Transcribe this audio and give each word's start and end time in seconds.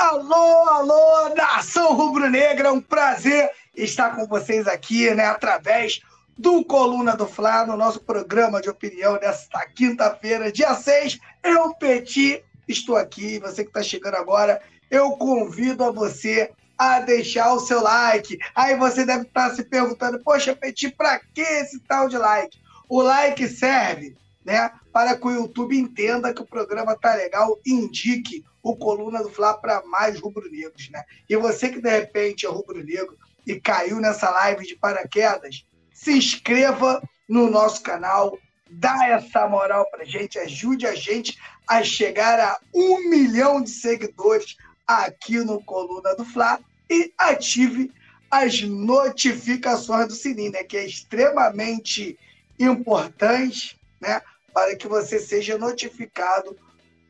Alô, 0.00 0.66
alô, 0.66 1.34
nação 1.36 1.92
rubro-negra, 1.92 2.72
um 2.72 2.80
prazer 2.80 3.50
estar 3.76 4.16
com 4.16 4.26
vocês 4.26 4.66
aqui, 4.66 5.14
né, 5.14 5.26
através 5.26 6.00
do 6.38 6.64
Coluna 6.64 7.14
do 7.14 7.26
Fla, 7.26 7.66
no 7.66 7.76
nosso 7.76 8.00
programa 8.00 8.62
de 8.62 8.70
opinião 8.70 9.18
desta 9.18 9.60
quinta-feira, 9.66 10.50
dia 10.50 10.74
6. 10.74 11.18
Eu, 11.44 11.74
Petit, 11.74 12.42
estou 12.66 12.96
aqui. 12.96 13.38
Você 13.40 13.62
que 13.62 13.68
está 13.68 13.82
chegando 13.82 14.14
agora, 14.14 14.62
eu 14.90 15.10
convido 15.18 15.84
a 15.84 15.90
você 15.90 16.50
a 16.78 17.00
deixar 17.00 17.52
o 17.52 17.60
seu 17.60 17.82
like. 17.82 18.38
Aí 18.54 18.74
você 18.76 19.04
deve 19.04 19.24
estar 19.24 19.50
se 19.50 19.62
perguntando, 19.64 20.18
poxa, 20.24 20.56
Petit, 20.56 20.92
para 20.96 21.18
que 21.18 21.42
esse 21.42 21.78
tal 21.80 22.08
de 22.08 22.16
like? 22.16 22.58
O 22.88 23.02
like 23.02 23.46
serve 23.46 24.16
né, 24.44 24.70
para 24.92 25.16
que 25.16 25.26
o 25.26 25.30
YouTube 25.30 25.78
entenda 25.78 26.32
que 26.32 26.40
o 26.40 26.46
programa 26.46 26.96
tá 26.96 27.14
legal 27.14 27.58
indique 27.66 28.44
o 28.62 28.76
Coluna 28.76 29.22
do 29.22 29.30
Fla 29.30 29.54
para 29.54 29.82
mais 29.86 30.18
rubro-negros, 30.20 30.90
né? 30.90 31.04
E 31.28 31.36
você 31.36 31.68
que 31.68 31.80
de 31.80 31.90
repente 31.90 32.46
é 32.46 32.48
rubro-negro 32.48 33.16
e 33.46 33.58
caiu 33.60 34.00
nessa 34.00 34.30
live 34.30 34.66
de 34.66 34.76
paraquedas, 34.76 35.64
se 35.92 36.12
inscreva 36.12 37.02
no 37.28 37.50
nosso 37.50 37.82
canal, 37.82 38.38
dá 38.70 39.08
essa 39.08 39.48
moral 39.48 39.88
pra 39.90 40.04
gente, 40.04 40.38
ajude 40.38 40.86
a 40.86 40.94
gente 40.94 41.38
a 41.66 41.82
chegar 41.82 42.38
a 42.38 42.58
um 42.74 43.08
milhão 43.08 43.62
de 43.62 43.70
seguidores 43.70 44.56
aqui 44.86 45.38
no 45.38 45.62
Coluna 45.62 46.14
do 46.14 46.24
Fla 46.24 46.60
e 46.88 47.12
ative 47.16 47.92
as 48.30 48.62
notificações 48.62 50.08
do 50.08 50.14
sininho, 50.14 50.52
né? 50.52 50.62
Que 50.64 50.76
é 50.76 50.86
extremamente 50.86 52.18
importante, 52.58 53.78
né? 54.00 54.20
Para 54.52 54.76
que 54.76 54.86
você 54.86 55.18
seja 55.18 55.58
notificado 55.58 56.56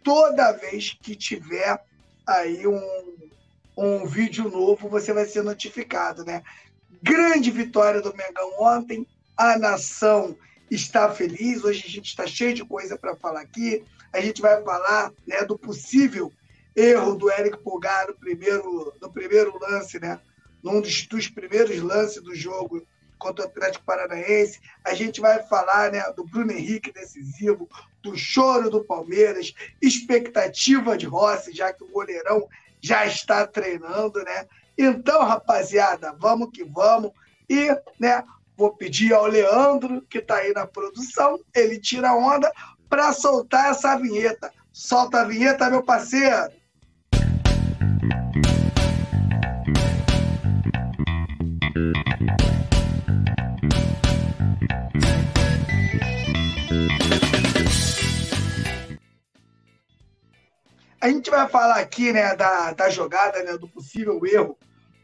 toda 0.03 0.53
vez 0.53 0.97
que 1.01 1.15
tiver 1.15 1.83
aí 2.27 2.67
um, 2.67 3.29
um 3.77 4.07
vídeo 4.07 4.49
novo, 4.49 4.89
você 4.89 5.13
vai 5.13 5.25
ser 5.25 5.43
notificado, 5.43 6.25
né? 6.25 6.43
Grande 7.03 7.51
vitória 7.51 8.01
do 8.01 8.15
Mengão 8.15 8.53
ontem, 8.61 9.07
a 9.37 9.59
nação 9.59 10.37
está 10.71 11.11
feliz, 11.11 11.65
hoje 11.65 11.85
a 11.87 11.91
gente 11.91 12.07
está 12.07 12.27
cheio 12.27 12.55
de 12.55 12.65
coisa 12.65 12.97
para 12.97 13.17
falar 13.17 13.41
aqui, 13.41 13.85
a 14.13 14.21
gente 14.21 14.41
vai 14.41 14.63
falar 14.63 15.13
né, 15.27 15.45
do 15.45 15.59
possível 15.59 16.33
erro 16.77 17.15
do 17.15 17.31
Eric 17.31 17.59
Pulgar 17.59 18.09
no 18.09 18.15
primeiro, 18.15 18.93
no 19.01 19.11
primeiro 19.11 19.59
lance, 19.59 19.99
né? 19.99 20.21
Num 20.63 20.81
dos, 20.81 21.07
dos 21.07 21.29
primeiros 21.29 21.81
lances 21.81 22.23
do 22.23 22.35
jogo 22.35 22.87
contra 23.21 23.45
o 23.45 23.49
Atlético 23.49 23.85
Paranaense. 23.85 24.61
A 24.83 24.95
gente 24.95 25.21
vai 25.21 25.41
falar 25.45 25.93
né, 25.93 26.03
do 26.17 26.25
Bruno 26.25 26.51
Henrique 26.51 26.91
decisivo, 26.91 27.69
do 28.03 28.17
choro 28.17 28.71
do 28.71 28.83
Palmeiras, 28.83 29.55
expectativa 29.81 30.97
de 30.97 31.07
Rossi, 31.07 31.53
já 31.53 31.73
que 31.73 31.85
o 31.85 31.89
goleirão 31.89 32.49
já 32.81 33.07
está 33.07 33.47
treinando, 33.47 34.25
né? 34.25 34.47
Então, 34.77 35.23
rapaziada, 35.23 36.17
vamos 36.19 36.51
que 36.51 36.65
vamos. 36.65 37.13
E, 37.49 37.69
né, 37.99 38.25
vou 38.57 38.75
pedir 38.75 39.13
ao 39.13 39.27
Leandro, 39.27 40.01
que 40.09 40.19
está 40.19 40.37
aí 40.37 40.53
na 40.53 40.67
produção, 40.67 41.39
ele 41.55 41.79
tira 41.79 42.11
a 42.11 42.17
onda 42.17 42.51
para 42.89 43.13
soltar 43.13 43.71
essa 43.71 43.97
vinheta. 43.97 44.51
Solta 44.73 45.21
a 45.21 45.25
vinheta, 45.25 45.69
meu 45.69 45.83
parceiro! 45.83 46.60
A 61.01 61.09
gente 61.09 61.31
vai 61.31 61.49
falar 61.49 61.77
aqui 61.77 62.13
né, 62.13 62.35
da, 62.37 62.73
da 62.73 62.91
jogada, 62.91 63.43
né, 63.43 63.57
do 63.57 63.69
possível 63.69 64.21
erro 64.27 64.59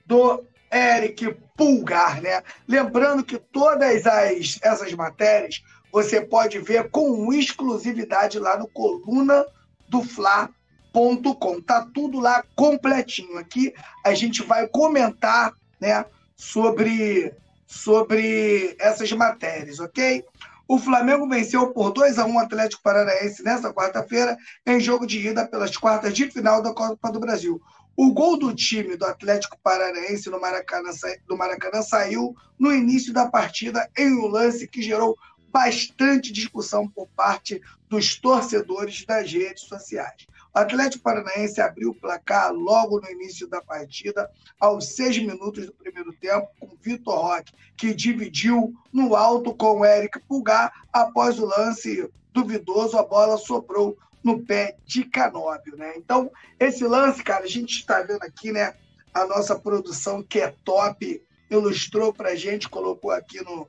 do 0.05 0.45
Eric 0.71 1.37
Pulgar. 1.57 2.21
Né? 2.21 2.43
Lembrando 2.69 3.25
que 3.25 3.39
todas 3.39 4.07
as, 4.07 4.59
essas 4.63 4.93
matérias 4.93 5.63
você 5.91 6.21
pode 6.21 6.59
ver 6.59 6.91
com 6.91 7.33
exclusividade 7.33 8.39
lá 8.39 8.59
no 8.59 8.69
coluna 8.69 9.47
do 9.89 10.03
Fla.com. 10.03 11.61
Tá 11.63 11.89
tudo 11.95 12.21
lá 12.21 12.45
completinho. 12.55 13.39
Aqui 13.39 13.73
a 14.05 14.13
gente 14.13 14.43
vai 14.43 14.69
comentar 14.69 15.55
né, 15.81 16.05
sobre, 16.37 17.33
sobre 17.67 18.77
essas 18.79 19.11
matérias, 19.13 19.81
ok? 19.81 20.25
O 20.69 20.79
Flamengo 20.79 21.29
venceu 21.29 21.73
por 21.73 21.93
2 21.93 22.19
a 22.19 22.27
1 22.27 22.35
o 22.35 22.39
Atlético 22.41 22.83
Paranaense 22.83 23.43
nesta 23.43 23.73
quarta-feira, 23.73 24.37
em 24.67 24.81
jogo 24.81 25.07
de 25.07 25.29
ida 25.29 25.47
pelas 25.47 25.77
quartas 25.77 26.13
de 26.13 26.29
final 26.29 26.61
da 26.61 26.75
Copa 26.75 27.13
do 27.13 27.21
Brasil. 27.21 27.61
O 27.97 28.13
gol 28.13 28.37
do 28.37 28.53
time 28.53 28.97
do 28.97 29.07
Atlético 29.07 29.57
Paranaense 29.63 30.29
no 30.29 30.41
Maracanã, 30.41 30.91
do 31.27 31.37
Maracanã 31.37 31.83
saiu 31.83 32.35
no 32.59 32.75
início 32.75 33.13
da 33.13 33.29
partida 33.29 33.89
em 33.97 34.13
um 34.13 34.27
lance 34.27 34.67
que 34.67 34.83
gerou 34.83 35.17
bastante 35.53 36.33
discussão 36.33 36.89
por 36.89 37.07
parte 37.15 37.63
dos 37.89 38.17
torcedores 38.17 39.07
das 39.07 39.33
redes 39.33 39.63
sociais. 39.63 40.27
Atlético 40.57 41.05
Paranaense 41.05 41.61
abriu 41.61 41.91
o 41.91 41.95
placar 41.95 42.51
logo 42.51 42.99
no 42.99 43.11
início 43.11 43.47
da 43.47 43.61
partida, 43.61 44.31
aos 44.59 44.97
seis 44.97 45.19
minutos 45.19 45.67
do 45.67 45.73
primeiro 45.75 46.15
tempo, 46.15 46.49
com 46.59 46.75
Vitor 46.81 47.15
Roque, 47.15 47.53
que 47.77 47.93
dividiu 47.93 48.73
no 48.91 49.15
alto 49.15 49.55
com 49.55 49.81
o 49.81 49.85
Eric 49.85 50.19
Pulgar. 50.21 50.73
Após 50.91 51.39
o 51.39 51.45
lance 51.45 52.11
duvidoso, 52.33 52.97
a 52.97 53.03
bola 53.03 53.37
sobrou 53.37 53.99
no 54.25 54.47
pé 54.47 54.79
de 54.87 55.05
Canóbio, 55.05 55.77
né? 55.77 55.93
Então, 55.95 56.33
esse 56.59 56.85
lance, 56.87 57.23
cara, 57.23 57.45
a 57.45 57.49
gente 57.49 57.79
está 57.79 58.01
vendo 58.01 58.23
aqui, 58.23 58.51
né? 58.51 58.75
A 59.13 59.27
nossa 59.27 59.59
produção, 59.59 60.23
que 60.23 60.41
é 60.41 60.55
top, 60.65 61.23
ilustrou 61.51 62.15
para 62.15 62.31
a 62.31 62.35
gente, 62.35 62.67
colocou 62.67 63.11
aqui 63.11 63.45
no, 63.45 63.69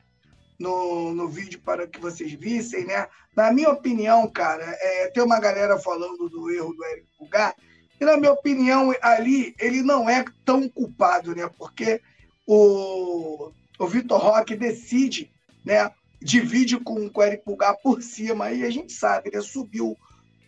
no, 0.60 1.14
no 1.14 1.28
vídeo 1.28 1.60
para 1.64 1.88
que 1.88 2.00
vocês 2.00 2.32
vissem, 2.34 2.86
né? 2.86 3.08
Na 3.36 3.52
minha 3.52 3.70
opinião, 3.70 4.28
cara, 4.30 4.64
é, 4.64 5.08
tem 5.10 5.24
uma 5.24 5.40
galera 5.40 5.78
falando 5.78 6.28
do 6.30 6.50
erro 6.50 6.74
do 6.74 6.86
Eric 6.86 7.08
Pulgar, 7.18 7.56
e 8.00 8.06
na 8.06 8.18
minha 8.18 8.32
opinião, 8.32 8.94
ali, 9.02 9.56
ele 9.60 9.82
não 9.82 10.10
é 10.10 10.24
tão 10.46 10.68
culpado, 10.70 11.36
né? 11.36 11.50
Porque 11.58 12.02
o, 12.46 13.52
o 13.80 13.88
Vitor 13.88 14.20
Roque 14.20 14.56
decide, 14.56 15.32
né? 15.66 15.92
Divide 16.22 16.80
com, 16.80 17.10
com 17.10 17.22
o 17.22 17.24
Eric 17.24 17.44
Pulgar 17.44 17.76
por 17.82 18.02
cima, 18.02 18.52
e 18.52 18.64
a 18.64 18.70
gente 18.70 18.94
sabe, 18.94 19.32
né? 19.32 19.42
Subiu 19.42 19.98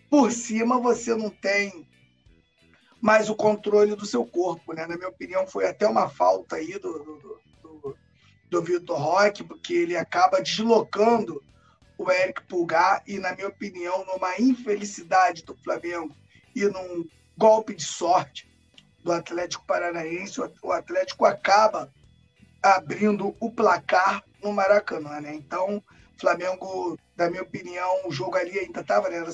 por 0.09 0.31
cima, 0.31 0.79
você 0.79 1.15
não 1.15 1.29
tem 1.29 1.87
mais 3.01 3.29
o 3.29 3.35
controle 3.35 3.95
do 3.95 4.05
seu 4.05 4.25
corpo, 4.25 4.73
né? 4.73 4.85
Na 4.85 4.95
minha 4.95 5.09
opinião, 5.09 5.47
foi 5.47 5.67
até 5.67 5.87
uma 5.87 6.09
falta 6.09 6.57
aí 6.57 6.73
do, 6.73 6.99
do, 6.99 7.17
do 7.17 7.39
Vitor 8.51 8.97
Roque, 8.97 9.43
porque 9.43 9.73
ele 9.73 9.95
acaba 9.95 10.41
deslocando 10.41 11.41
o 11.97 12.09
Eric 12.09 12.43
Pulgar 12.43 13.03
e, 13.05 13.19
na 13.19 13.35
minha 13.35 13.47
opinião, 13.47 14.05
numa 14.05 14.39
infelicidade 14.39 15.43
do 15.43 15.55
Flamengo 15.55 16.15
e 16.55 16.65
num 16.65 17.05
golpe 17.37 17.75
de 17.75 17.83
sorte 17.83 18.49
do 19.03 19.11
Atlético 19.11 19.65
Paranaense, 19.65 20.41
o 20.61 20.71
Atlético 20.71 21.25
acaba 21.25 21.93
abrindo 22.61 23.35
o 23.39 23.51
placar 23.51 24.23
no 24.43 24.51
Maracanã, 24.51 25.21
né? 25.21 25.33
Então, 25.35 25.83
Flamengo, 26.19 26.97
na 27.15 27.29
minha 27.29 27.43
opinião, 27.43 28.07
o 28.07 28.11
jogo 28.11 28.35
ali 28.35 28.59
ainda 28.59 28.81
estava, 28.81 29.09
né? 29.09 29.17
era, 29.17 29.31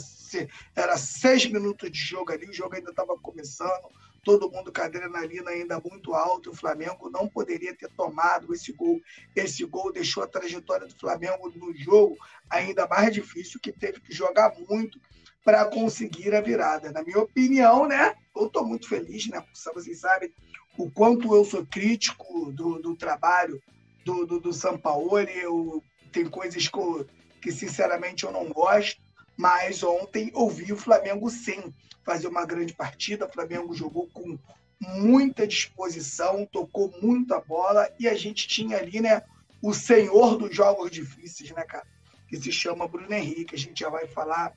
era 0.75 0.97
seis 0.97 1.45
minutos 1.45 1.91
de 1.91 1.97
jogo 1.97 2.31
ali, 2.31 2.47
o 2.47 2.53
jogo 2.53 2.75
ainda 2.75 2.91
estava 2.91 3.17
começando 3.17 3.89
todo 4.25 4.49
mundo 4.49 4.73
com 4.73 4.81
a 4.81 4.85
adrenalina 4.85 5.51
ainda 5.51 5.79
muito 5.79 6.13
alta. 6.15 6.49
O 6.49 6.55
Flamengo 6.55 7.09
não 7.11 7.29
poderia 7.29 7.75
ter 7.75 7.89
tomado 7.91 8.53
esse 8.53 8.73
gol. 8.73 8.99
Esse 9.35 9.63
gol 9.63 9.93
deixou 9.93 10.23
a 10.23 10.27
trajetória 10.27 10.87
do 10.87 10.99
Flamengo 10.99 11.49
no 11.55 11.73
jogo 11.77 12.17
ainda 12.49 12.87
mais 12.87 13.13
difícil, 13.13 13.59
que 13.61 13.71
teve 13.71 14.01
que 14.01 14.11
jogar 14.11 14.53
muito 14.67 14.99
para 15.43 15.63
conseguir 15.65 16.33
a 16.33 16.41
virada. 16.41 16.91
Na 16.91 17.03
minha 17.03 17.19
opinião, 17.19 17.87
né? 17.87 18.15
Eu 18.35 18.47
estou 18.47 18.65
muito 18.65 18.89
feliz, 18.89 19.27
né? 19.27 19.45
Vocês 19.53 19.99
sabem 19.99 20.33
o 20.75 20.89
quanto 20.89 21.33
eu 21.33 21.45
sou 21.45 21.63
crítico 21.63 22.51
do, 22.51 22.81
do 22.81 22.95
trabalho 22.95 23.61
do, 24.03 24.25
do, 24.25 24.39
do 24.39 24.51
Sampaoli. 24.51 25.37
Eu, 25.37 25.83
tem 26.11 26.25
coisas 26.25 26.67
que, 26.67 26.79
eu, 26.79 27.07
que, 27.39 27.51
sinceramente, 27.51 28.23
eu 28.23 28.31
não 28.31 28.51
gosto. 28.51 29.04
Mas 29.37 29.83
ontem 29.83 30.31
ouvi 30.33 30.71
o 30.71 30.77
Flamengo 30.77 31.29
sim 31.29 31.73
fazer 32.03 32.27
uma 32.27 32.45
grande 32.45 32.73
partida. 32.73 33.25
O 33.25 33.31
Flamengo 33.31 33.73
jogou 33.73 34.07
com 34.07 34.37
muita 34.79 35.47
disposição, 35.47 36.45
tocou 36.45 36.93
muita 37.01 37.39
bola 37.39 37.89
e 37.99 38.07
a 38.07 38.13
gente 38.15 38.47
tinha 38.47 38.77
ali, 38.77 39.01
né, 39.01 39.23
o 39.61 39.73
senhor 39.73 40.37
dos 40.37 40.55
jogos 40.55 40.91
difíceis, 40.91 41.51
né, 41.51 41.63
cara? 41.63 41.85
Que 42.27 42.37
se 42.37 42.51
chama 42.51 42.87
Bruno 42.87 43.13
Henrique. 43.13 43.55
A 43.55 43.57
gente 43.57 43.79
já 43.79 43.89
vai 43.89 44.07
falar 44.07 44.53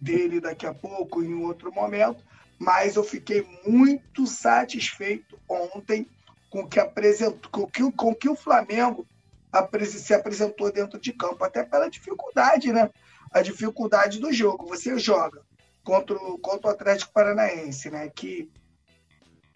dele 0.00 0.40
daqui 0.40 0.66
a 0.66 0.74
pouco, 0.74 1.22
em 1.22 1.34
outro 1.34 1.72
momento. 1.72 2.24
Mas 2.58 2.96
eu 2.96 3.04
fiquei 3.04 3.46
muito 3.66 4.26
satisfeito 4.26 5.38
ontem 5.48 6.06
com 6.48 6.66
que 6.66 6.78
apresentou, 6.78 7.50
com 7.50 7.66
que, 7.66 7.92
com 7.92 8.14
que 8.14 8.28
o 8.28 8.36
Flamengo 8.36 9.06
se 9.86 10.14
apresentou 10.14 10.72
dentro 10.72 10.98
de 10.98 11.12
campo, 11.12 11.44
até 11.44 11.62
pela 11.62 11.90
dificuldade, 11.90 12.72
né? 12.72 12.90
A 13.32 13.42
dificuldade 13.42 14.18
do 14.18 14.32
jogo. 14.32 14.66
Você 14.66 14.98
joga 14.98 15.42
contra 15.82 16.16
o, 16.16 16.38
contra 16.38 16.68
o 16.68 16.70
Atlético 16.70 17.12
Paranaense, 17.12 17.90
né? 17.90 18.08
Que 18.14 18.50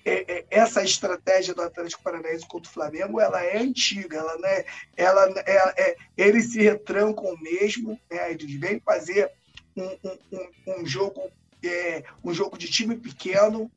é, 0.07 0.39
é, 0.39 0.47
essa 0.51 0.85
estratégia 0.85 1.53
do 1.53 1.63
Atlético 1.63 2.03
Paranaense 2.03 2.47
contra 2.47 2.71
o 2.71 2.73
Flamengo 2.73 3.21
ela 3.21 3.43
é 3.43 3.59
antiga, 3.59 4.19
ela, 4.19 4.39
né, 4.39 4.65
ela, 4.97 5.29
é, 5.45 5.83
é, 5.83 5.97
eles 6.17 6.53
se 6.53 6.63
retrancam 6.63 7.37
mesmo, 7.41 8.01
né, 8.09 8.31
eles 8.31 8.55
vêm 8.55 8.79
fazer 8.79 9.29
um, 9.77 9.99
um, 10.05 10.79
um 10.79 10.87
jogo 10.87 11.29
é, 11.65 12.05
um 12.23 12.33
jogo 12.33 12.57
de 12.57 12.71
time 12.71 12.95
pequeno, 12.95 13.69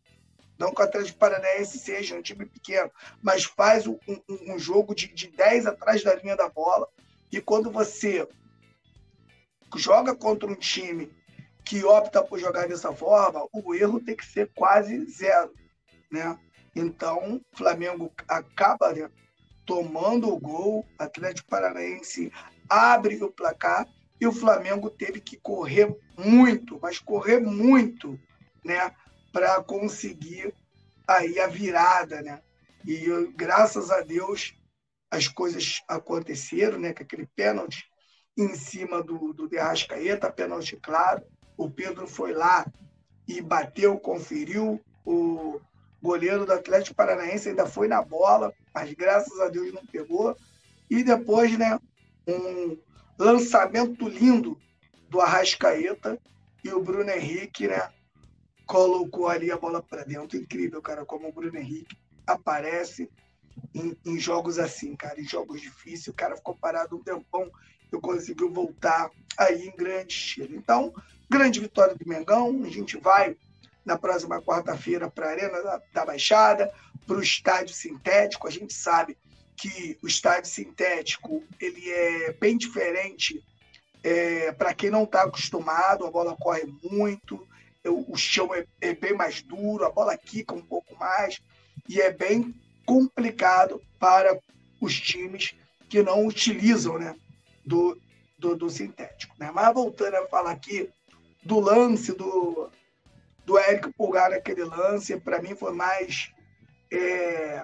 não 0.59 0.71
que 0.71 0.81
o 0.81 0.85
Atlético 0.85 1.17
Paranaense 1.17 1.79
seja 1.79 2.15
um 2.15 2.21
time 2.21 2.45
pequeno, 2.45 2.91
mas 3.23 3.45
faz 3.45 3.87
um, 3.87 3.97
um, 4.07 4.53
um 4.53 4.59
jogo 4.59 4.93
de, 4.93 5.07
de 5.07 5.29
10 5.29 5.65
atrás 5.65 6.03
da 6.03 6.13
linha 6.13 6.35
da 6.35 6.47
bola, 6.47 6.87
e 7.31 7.41
quando 7.41 7.71
você 7.71 8.27
joga 9.75 10.15
contra 10.15 10.49
um 10.49 10.55
time 10.55 11.11
que 11.63 11.83
opta 11.83 12.23
por 12.23 12.39
jogar 12.39 12.67
dessa 12.67 12.91
forma, 12.93 13.47
o 13.53 13.75
erro 13.75 13.99
tem 13.99 14.15
que 14.15 14.25
ser 14.25 14.49
quase 14.55 15.05
zero 15.05 15.53
né? 16.11 16.37
Então, 16.75 17.35
o 17.35 17.57
Flamengo 17.57 18.11
acaba 18.27 18.93
né, 18.93 19.09
tomando 19.65 20.29
o 20.29 20.39
gol, 20.39 20.85
Atlético 20.97 21.49
Paranaense 21.49 22.31
abre 22.67 23.21
o 23.23 23.31
placar 23.31 23.87
e 24.21 24.27
o 24.27 24.31
Flamengo 24.31 24.89
teve 24.89 25.19
que 25.19 25.37
correr 25.37 25.95
muito, 26.17 26.79
mas 26.81 26.99
correr 26.99 27.39
muito, 27.39 28.19
né, 28.63 28.93
para 29.31 29.63
conseguir 29.63 30.53
aí 31.07 31.39
a 31.39 31.47
virada, 31.47 32.21
né? 32.21 32.41
E 32.85 33.07
graças 33.35 33.89
a 33.89 34.01
Deus 34.01 34.55
as 35.11 35.27
coisas 35.27 35.81
aconteceram, 35.87 36.77
né? 36.77 36.93
Com 36.93 37.03
aquele 37.03 37.25
pênalti 37.35 37.88
em 38.41 38.55
cima 38.55 39.03
do, 39.03 39.33
do 39.33 39.47
Derrascaeta, 39.47 40.31
pênalti 40.31 40.75
claro. 40.77 41.23
O 41.57 41.69
Pedro 41.69 42.07
foi 42.07 42.33
lá 42.33 42.65
e 43.27 43.41
bateu, 43.41 43.99
conferiu. 43.99 44.81
O, 45.05 45.59
goleiro 46.01 46.45
do 46.45 46.53
Atlético 46.53 46.95
Paranaense 46.95 47.49
ainda 47.49 47.65
foi 47.65 47.87
na 47.87 48.01
bola, 48.01 48.53
mas 48.73 48.93
graças 48.93 49.39
a 49.39 49.49
Deus 49.49 49.73
não 49.73 49.85
pegou. 49.85 50.35
E 50.89 51.03
depois, 51.03 51.57
né, 51.57 51.79
um 52.27 52.77
lançamento 53.17 54.07
lindo 54.07 54.57
do 55.09 55.19
Arrascaeta 55.19 56.17
e 56.63 56.69
o 56.71 56.81
Bruno 56.81 57.09
Henrique, 57.09 57.67
né, 57.67 57.91
colocou 58.65 59.27
ali 59.27 59.51
a 59.51 59.57
bola 59.57 59.81
para 59.81 60.03
dentro. 60.03 60.37
Incrível, 60.37 60.81
cara, 60.81 61.05
como 61.05 61.27
o 61.27 61.33
Bruno 61.33 61.57
Henrique 61.57 61.97
aparece 62.25 63.09
em, 63.73 63.95
em, 64.05 64.17
jogos 64.19 64.57
assim, 64.57 64.95
cara, 64.95 65.19
em 65.19 65.25
jogos 65.25 65.61
difíceis. 65.61 66.07
O 66.07 66.13
cara 66.13 66.37
ficou 66.37 66.55
parado 66.55 66.95
um 66.95 67.03
tempão 67.03 67.51
e 67.91 67.99
conseguiu 67.99 68.51
voltar 68.51 69.09
aí 69.37 69.67
em 69.67 69.75
grande 69.75 70.13
estilo. 70.13 70.55
Então, 70.55 70.93
grande 71.29 71.59
vitória 71.59 71.95
do 71.95 72.07
Mengão. 72.07 72.63
A 72.63 72.69
gente 72.69 72.97
vai 72.97 73.35
na 73.85 73.97
próxima 73.97 74.41
quarta-feira 74.41 75.09
para 75.09 75.27
a 75.27 75.31
Arena 75.31 75.61
da, 75.61 75.81
da 75.93 76.05
Baixada, 76.05 76.71
para 77.07 77.17
o 77.17 77.23
estádio 77.23 77.73
sintético. 77.73 78.47
A 78.47 78.51
gente 78.51 78.73
sabe 78.73 79.17
que 79.55 79.97
o 80.01 80.07
estádio 80.07 80.49
sintético 80.49 81.43
ele 81.59 81.89
é 81.89 82.33
bem 82.33 82.57
diferente 82.57 83.43
é, 84.03 84.51
para 84.51 84.73
quem 84.73 84.89
não 84.89 85.03
está 85.03 85.23
acostumado. 85.23 86.05
A 86.05 86.11
bola 86.11 86.35
corre 86.39 86.65
muito, 86.83 87.47
o, 87.85 88.13
o 88.13 88.17
chão 88.17 88.53
é, 88.53 88.65
é, 88.81 88.93
bem 88.93 89.13
mais 89.13 89.41
duro, 89.41 89.85
a 89.85 89.91
bola 89.91 90.17
quica 90.17 90.53
um 90.53 90.61
pouco 90.61 90.95
mais 90.97 91.41
e 91.87 91.99
é 91.99 92.11
bem 92.11 92.53
complicado 92.85 93.81
para 93.99 94.39
os 94.79 94.99
times 94.99 95.55
que 95.89 96.03
não 96.03 96.25
utilizam 96.25 96.97
né, 96.97 97.15
do, 97.69 98.01
do, 98.37 98.55
do 98.55 98.69
sintético. 98.69 99.35
Né? 99.39 99.51
Mas 99.53 99.73
voltando 99.73 100.15
a 100.15 100.27
falar 100.27 100.51
aqui 100.51 100.89
do 101.43 101.59
lance 101.59 102.11
do, 102.13 102.69
do 103.45 103.57
Érico 103.57 103.93
Pulgar 103.93 104.31
naquele 104.31 104.63
lance, 104.63 105.17
para 105.19 105.41
mim 105.41 105.55
foi 105.55 105.71
mais 105.71 106.31
é, 106.91 107.63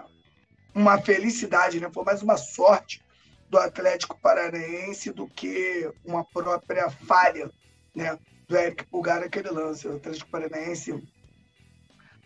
uma 0.73 1.01
felicidade, 1.01 1.79
né? 1.79 1.89
foi 1.91 2.03
mais 2.03 2.21
uma 2.21 2.37
sorte 2.37 3.03
do 3.49 3.57
Atlético 3.57 4.19
Paranaense 4.19 5.11
do 5.11 5.27
que 5.27 5.91
uma 6.05 6.23
própria 6.23 6.89
falha 6.89 7.49
né? 7.95 8.17
do 8.47 8.55
Érico 8.55 8.85
Pulgar 8.87 9.21
naquele 9.21 9.49
lance. 9.49 9.87
O 9.87 9.95
Atlético 9.95 10.29
Paranaense 10.29 11.03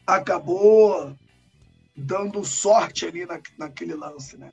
acabou 0.05 1.15
dando 1.95 2.43
sorte 2.43 3.05
ali 3.05 3.25
na, 3.25 3.39
naquele 3.57 3.93
lance. 3.93 4.37
Né? 4.37 4.51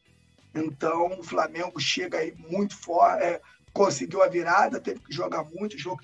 Então 0.57 1.19
o 1.19 1.23
Flamengo 1.23 1.79
chega 1.79 2.19
aí 2.19 2.35
muito 2.49 2.77
forte, 2.77 3.23
é, 3.23 3.41
conseguiu 3.73 4.23
a 4.23 4.29
virada, 4.29 4.81
teve 4.81 5.01
que 5.01 5.13
jogar 5.13 5.45
muito, 5.45 5.79
jogo 5.79 6.01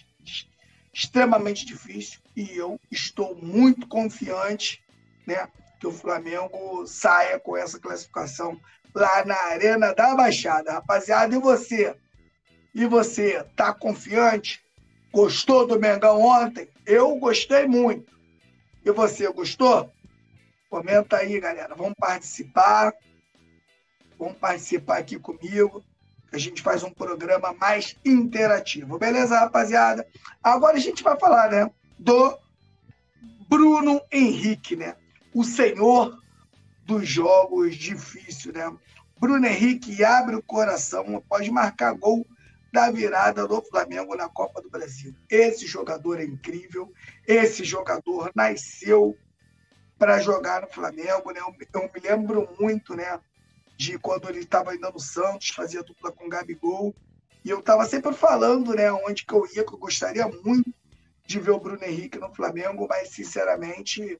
extremamente 0.93 1.65
difícil 1.65 2.21
e 2.37 2.55
eu 2.57 2.79
estou 2.91 3.35
muito 3.35 3.89
confiante 3.89 4.83
né, 5.27 5.49
que 5.81 5.87
o 5.87 5.93
Flamengo 5.93 6.87
saia 6.87 7.41
com 7.41 7.57
essa 7.57 7.79
classificação 7.79 8.61
lá 8.95 9.25
na 9.25 9.37
Arena 9.47 9.95
da 9.95 10.15
Baixada. 10.15 10.73
Rapaziada, 10.73 11.35
e 11.35 11.39
você? 11.39 11.97
E 12.75 12.85
você, 12.87 13.43
tá 13.57 13.73
confiante? 13.73 14.61
Gostou 15.11 15.67
do 15.67 15.79
Mengão 15.79 16.21
ontem? 16.21 16.69
Eu 16.87 17.17
gostei 17.17 17.67
muito. 17.67 18.13
E 18.85 18.91
você, 18.91 19.31
gostou? 19.33 19.91
Comenta 20.69 21.19
aí, 21.19 21.39
galera. 21.39 21.75
Vamos 21.75 21.95
participar. 21.99 22.93
Vamos 24.23 24.39
participar 24.39 24.99
aqui 24.99 25.19
comigo 25.19 25.85
a 26.33 26.39
gente 26.39 26.63
faz 26.63 26.85
um 26.85 26.91
programa 26.91 27.53
mais 27.53 27.97
interativo. 28.05 28.99
Beleza, 28.99 29.39
rapaziada? 29.39 30.07
Agora 30.41 30.77
a 30.77 30.81
gente 30.81 31.03
vai 31.03 31.19
falar, 31.19 31.51
né, 31.51 31.71
do 31.99 32.39
Bruno 33.49 34.01
Henrique, 34.11 34.77
né? 34.77 34.97
O 35.35 35.43
senhor 35.43 36.17
dos 36.87 37.07
jogos 37.07 37.75
difíceis, 37.75 38.55
né? 38.55 38.73
Bruno 39.21 39.45
Henrique 39.45 40.05
abre 40.05 40.37
o 40.37 40.43
coração 40.43 41.17
após 41.17 41.49
marcar 41.49 41.93
gol 41.93 42.25
da 42.73 42.93
virada 42.93 43.47
do 43.47 43.61
Flamengo 43.61 44.15
na 44.15 44.29
Copa 44.29 44.63
do 44.63 44.71
Brasil. 44.71 45.15
Esse 45.29 45.67
jogador 45.67 46.21
é 46.21 46.25
incrível. 46.25 46.93
Esse 47.27 47.65
jogador 47.65 48.31
nasceu 48.37 49.17
para 49.99 50.21
jogar 50.21 50.63
no 50.63 50.69
Flamengo, 50.69 51.33
né? 51.33 51.41
Eu, 51.41 51.55
eu 51.75 51.91
me 51.93 52.01
lembro 52.01 52.49
muito, 52.59 52.97
né? 52.97 53.21
De 53.83 53.99
quando 53.99 54.29
ele 54.29 54.39
estava 54.39 54.71
ainda 54.71 54.91
no 54.91 55.01
Santos, 55.01 55.49
fazia 55.49 55.83
dupla 55.83 56.13
com 56.13 56.27
o 56.27 56.29
Gabigol. 56.29 56.95
E 57.45 57.51
eu 57.51 57.59
estava 57.59 57.85
sempre 57.85 58.13
falando, 58.15 58.75
né, 58.75 58.93
onde 58.93 59.27
que 59.27 59.33
eu 59.33 59.45
ia, 59.47 59.65
que 59.65 59.75
eu 59.75 59.79
gostaria 59.79 60.29
muito 60.29 60.73
de 61.27 61.41
ver 61.41 61.51
o 61.51 61.59
Bruno 61.59 61.83
Henrique 61.83 62.19
no 62.19 62.33
Flamengo, 62.33 62.87
mas 62.89 63.09
sinceramente 63.11 64.19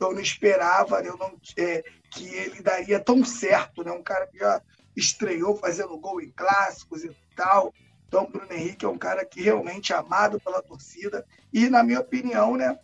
eu 0.00 0.12
não 0.12 0.20
esperava 0.20 1.00
né, 1.00 1.08
eu 1.10 1.16
não, 1.16 1.38
é, 1.58 1.84
que 2.10 2.26
ele 2.34 2.62
daria 2.62 2.98
tão 2.98 3.24
certo, 3.24 3.84
né? 3.84 3.92
Um 3.92 4.02
cara 4.02 4.26
que 4.26 4.38
já 4.38 4.60
estreou 4.96 5.56
fazendo 5.56 5.98
gol 5.98 6.20
em 6.20 6.30
clássicos 6.30 7.04
e 7.04 7.14
tal. 7.36 7.72
Então, 8.08 8.30
Bruno 8.30 8.52
Henrique 8.52 8.84
é 8.84 8.88
um 8.88 8.98
cara 8.98 9.24
que 9.24 9.42
realmente 9.42 9.92
é 9.92 9.96
amado 9.96 10.40
pela 10.40 10.62
torcida 10.62 11.24
e, 11.52 11.68
na 11.68 11.82
minha 11.82 12.00
opinião, 12.00 12.56
né, 12.56 12.78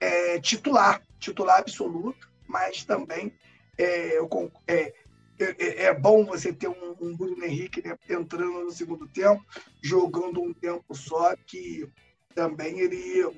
é 0.00 0.40
titular, 0.40 1.00
titular 1.18 1.58
absoluto, 1.58 2.28
mas 2.46 2.84
também 2.84 3.32
é, 3.78 4.18
eu, 4.18 4.28
é, 4.66 4.92
é, 5.38 5.56
é, 5.58 5.84
é, 5.84 5.94
bom 5.94 6.24
você 6.24 6.52
ter 6.52 6.68
um, 6.68 6.96
um 7.00 7.16
Bruno 7.16 7.44
Henrique 7.44 7.86
né, 7.86 7.96
entrando 8.08 8.64
no 8.64 8.70
segundo 8.70 9.08
tempo, 9.08 9.44
jogando 9.82 10.40
um 10.40 10.52
tempo 10.52 10.94
só, 10.94 11.34
que 11.46 11.88
também 12.34 12.80
ele 12.80 13.28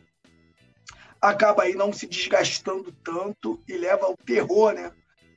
acaba 1.20 1.62
aí 1.62 1.74
não 1.74 1.92
se 1.92 2.06
desgastando 2.06 2.92
tanto 3.04 3.62
e 3.66 3.76
leva 3.76 4.08
o 4.08 4.16
terror 4.16 4.72
né, 4.72 4.92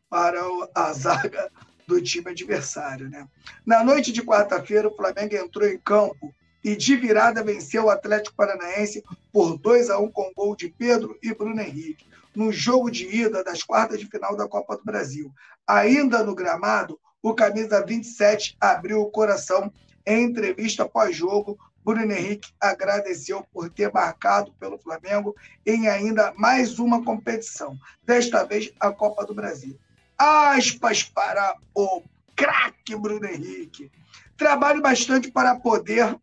para 0.10 0.42
a 0.76 0.94
zaga 0.94 1.50
do 1.88 2.02
time 2.02 2.32
adversário. 2.32 3.10
Né? 3.10 3.28
Na 3.66 3.84
noite 3.84 4.12
de 4.12 4.22
quarta-feira, 4.22 4.88
o 4.88 4.96
Flamengo 4.96 5.36
entrou 5.36 5.68
em 5.68 5.80
campo 5.80 6.34
e 6.64 6.76
de 6.76 6.96
virada 6.98 7.42
venceu 7.42 7.86
o 7.86 7.90
Atlético 7.90 8.36
Paranaense 8.36 9.02
por 9.32 9.58
2 9.58 9.90
a 9.90 9.98
1 9.98 10.12
com 10.12 10.34
gol 10.36 10.56
de 10.56 10.70
Pedro 10.70 11.18
e 11.24 11.34
Bruno 11.34 11.62
Henrique 11.62 12.09
no 12.36 12.52
jogo 12.52 12.90
de 12.90 13.06
ida 13.06 13.44
das 13.44 13.64
quartas 13.64 14.00
de 14.00 14.08
final 14.08 14.36
da 14.36 14.48
Copa 14.48 14.78
do 14.78 14.84
Brasil. 14.84 15.32
Ainda 15.68 16.24
no 16.24 16.36
gramado, 16.36 17.00
o 17.22 17.34
camisa 17.34 17.86
27 17.86 18.56
abriu 18.60 19.02
o 19.02 19.12
coração 19.12 19.72
em 20.06 20.24
entrevista 20.24 20.88
pós-jogo. 20.88 21.58
Bruno 21.84 22.12
Henrique 22.12 22.54
agradeceu 22.60 23.46
por 23.52 23.70
ter 23.70 23.92
marcado 23.92 24.54
pelo 24.60 24.78
Flamengo 24.78 25.36
em 25.66 25.88
ainda 25.88 26.34
mais 26.36 26.78
uma 26.78 27.04
competição, 27.04 27.78
desta 28.04 28.44
vez 28.44 28.72
a 28.80 28.92
Copa 28.92 29.26
do 29.26 29.34
Brasil. 29.34 29.80
Aspas 30.18 31.04
para 31.04 31.56
o 31.74 32.04
craque 32.36 32.96
Bruno 32.96 33.26
Henrique. 33.26 33.92
Trabalho 34.38 34.82
bastante 34.82 35.32
para 35.32 35.56
poder 35.56 36.18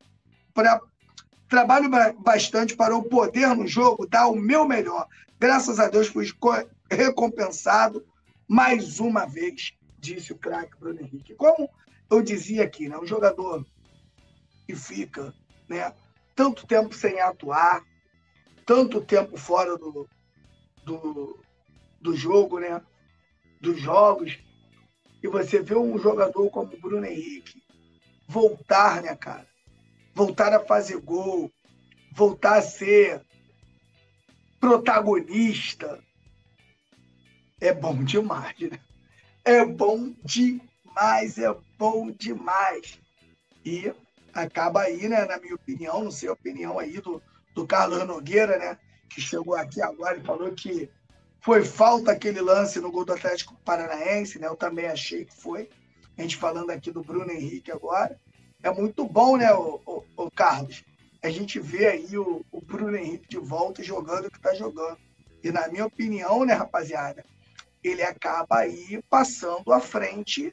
para 0.55 0.81
trabalho 1.49 1.89
bastante 2.19 2.77
para 2.77 2.97
o 2.97 3.03
poder 3.03 3.55
no 3.55 3.67
jogo 3.67 4.07
dar 4.07 4.29
o 4.29 4.37
meu 4.37 4.67
melhor. 4.67 5.07
Graças 5.39 5.79
a 5.79 5.89
Deus 5.89 6.09
fui 6.09 6.27
recompensado 6.91 8.05
mais 8.49 9.01
uma 9.01 9.27
vez, 9.27 9.73
disse 9.99 10.33
o 10.33 10.39
craque 10.39 10.79
Bruno 10.79 11.01
Henrique. 11.01 11.35
Como 11.35 11.69
eu 12.11 12.23
dizia 12.23 12.65
aqui, 12.65 12.89
né, 12.89 12.97
um 12.99 13.07
jogador 13.07 13.67
que 14.67 14.75
fica 14.75 15.35
né, 15.69 15.93
tanto 16.35 16.67
tempo 16.67 16.95
sem 16.95 17.21
atuar, 17.21 17.83
tanto 18.65 19.01
tempo 19.01 19.37
fora 19.37 19.77
do, 19.77 20.09
do, 20.85 21.39
do 22.01 22.17
jogo, 22.17 22.59
né? 22.59 22.83
Dos 23.61 23.81
jogos. 23.81 24.39
E 25.23 25.29
você 25.29 25.61
vê 25.61 25.75
um 25.75 25.99
jogador 25.99 26.49
como 26.51 26.73
o 26.73 26.81
Bruno 26.81 27.07
Henrique 27.07 27.63
voltar, 28.29 29.03
né, 29.03 29.15
cara? 29.17 29.47
Voltar 30.17 30.55
a 30.55 30.65
fazer 30.65 30.97
gol, 30.97 31.53
voltar 32.11 32.57
a 32.57 32.63
ser 32.63 33.21
protagonista. 34.59 36.03
É 37.61 37.75
bom 37.75 38.03
demais, 38.03 38.59
né? 38.59 38.81
É 39.45 39.63
bom 39.63 40.15
demais, 40.25 41.37
é 41.37 41.55
bom 41.79 42.11
demais. 42.11 42.99
E 43.63 43.93
acaba 44.33 44.85
aí, 44.85 45.07
né, 45.07 45.27
na 45.27 45.39
minha 45.39 45.55
opinião, 45.55 46.03
não 46.03 46.11
sei 46.11 46.31
a 46.31 46.33
opinião 46.33 46.79
aí 46.79 46.99
do, 46.99 47.23
do 47.55 47.67
Carlos 47.67 48.03
Nogueira, 48.07 48.59
né, 48.59 48.79
que 49.11 49.21
chegou 49.21 49.55
aqui 49.55 49.83
agora 49.83 50.17
e 50.17 50.25
falou 50.25 50.51
que 50.53 50.89
foi 51.43 51.63
falta 51.63 52.13
aquele 52.13 52.41
lance 52.41 52.81
no 52.81 52.91
gol 52.91 53.05
do 53.05 53.13
Atlético 53.13 53.55
Paranaense, 53.65 54.39
né? 54.39 54.47
Eu 54.47 54.57
também 54.57 54.87
achei 54.87 55.27
que 55.27 55.37
foi. 55.37 55.69
A 56.17 56.23
gente 56.23 56.39
falando 56.39 56.71
aqui 56.71 56.91
do 56.91 57.05
Bruno 57.05 57.31
Henrique 57.31 57.71
agora. 57.71 58.19
É 58.63 58.71
muito 58.71 59.05
bom, 59.07 59.37
né, 59.37 59.53
o, 59.53 59.81
o, 59.87 60.05
o 60.17 60.31
Carlos? 60.31 60.83
A 61.23 61.31
gente 61.31 61.59
vê 61.59 61.89
aí 61.89 62.19
o, 62.19 62.45
o 62.51 62.61
Bruno 62.61 62.97
Henrique 62.97 63.29
de 63.29 63.39
volta 63.39 63.83
jogando 63.83 64.27
o 64.27 64.31
que 64.31 64.37
está 64.37 64.55
jogando. 64.55 64.99
E 65.43 65.51
na 65.51 65.69
minha 65.69 65.87
opinião, 65.87 66.45
né, 66.45 66.55
rapaziada, 66.55 67.25
ele 67.83 68.03
acaba 68.03 68.59
aí 68.59 69.01
passando 69.09 69.73
à 69.73 69.81
frente 69.81 70.53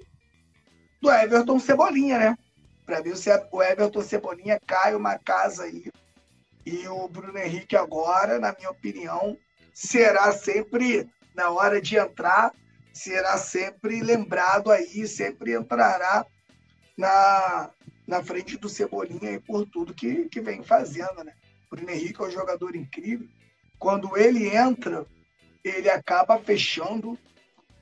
do 1.01 1.11
Everton 1.11 1.59
Cebolinha, 1.59 2.17
né? 2.17 2.37
Para 2.85 3.01
mim, 3.01 3.11
o 3.51 3.63
Everton 3.63 4.01
Cebolinha 4.01 4.59
cai 4.65 4.95
uma 4.95 5.17
casa 5.17 5.63
aí. 5.63 5.91
E 6.65 6.87
o 6.87 7.07
Bruno 7.07 7.37
Henrique 7.37 7.75
agora, 7.75 8.39
na 8.39 8.53
minha 8.57 8.69
opinião, 8.69 9.37
será 9.73 10.31
sempre, 10.31 11.09
na 11.35 11.49
hora 11.49 11.81
de 11.81 11.97
entrar, 11.97 12.53
será 12.93 13.37
sempre 13.37 14.01
lembrado 14.01 14.71
aí, 14.71 15.07
sempre 15.07 15.53
entrará 15.53 16.25
na, 16.97 17.69
na 18.13 18.23
frente 18.23 18.57
do 18.57 18.69
Cebolinha 18.69 19.31
aí 19.31 19.39
por 19.39 19.65
tudo 19.65 19.93
que, 19.93 20.29
que 20.29 20.39
vem 20.39 20.61
fazendo, 20.61 21.23
né? 21.23 21.33
O 21.65 21.75
Bruno 21.75 21.89
Henrique 21.89 22.21
é 22.21 22.25
um 22.25 22.31
jogador 22.31 22.75
incrível. 22.75 23.27
Quando 23.79 24.15
ele 24.15 24.55
entra, 24.55 25.03
ele 25.63 25.89
acaba 25.89 26.37
fechando 26.37 27.17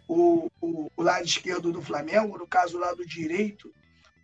o, 0.08 0.50
o, 0.62 0.90
o 0.96 1.04
lado 1.04 1.26
esquerdo 1.26 1.70
do 1.70 1.82
Flamengo, 1.82 2.38
no 2.38 2.48
caso, 2.48 2.78
o 2.78 2.80
lado 2.80 3.06
direito 3.06 3.74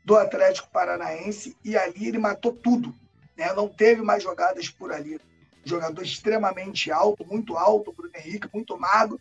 do 0.05 0.15
Atlético 0.15 0.69
Paranaense, 0.71 1.57
e 1.61 1.75
ali 1.75 2.07
ele 2.07 2.17
matou 2.17 2.53
tudo. 2.53 2.95
Né? 3.35 3.51
Não 3.51 3.67
teve 3.67 4.01
mais 4.01 4.23
jogadas 4.23 4.69
por 4.69 4.93
ali. 4.93 5.19
Jogador 5.65 6.01
extremamente 6.01 6.89
alto, 6.89 7.25
muito 7.25 7.57
alto, 7.57 7.91
Bruno 7.91 8.13
Henrique, 8.15 8.47
muito 8.53 8.79
magro. 8.79 9.19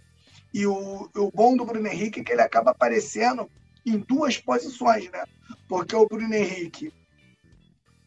E 0.54 0.64
o, 0.64 1.10
o 1.16 1.32
bom 1.32 1.56
do 1.56 1.64
Bruno 1.64 1.88
Henrique 1.88 2.20
é 2.20 2.24
que 2.24 2.30
ele 2.30 2.42
acaba 2.42 2.70
aparecendo 2.70 3.50
em 3.84 3.98
duas 3.98 4.38
posições, 4.38 5.10
né? 5.10 5.24
Porque 5.68 5.94
o 5.94 6.06
Bruno 6.06 6.34
Henrique, 6.34 6.92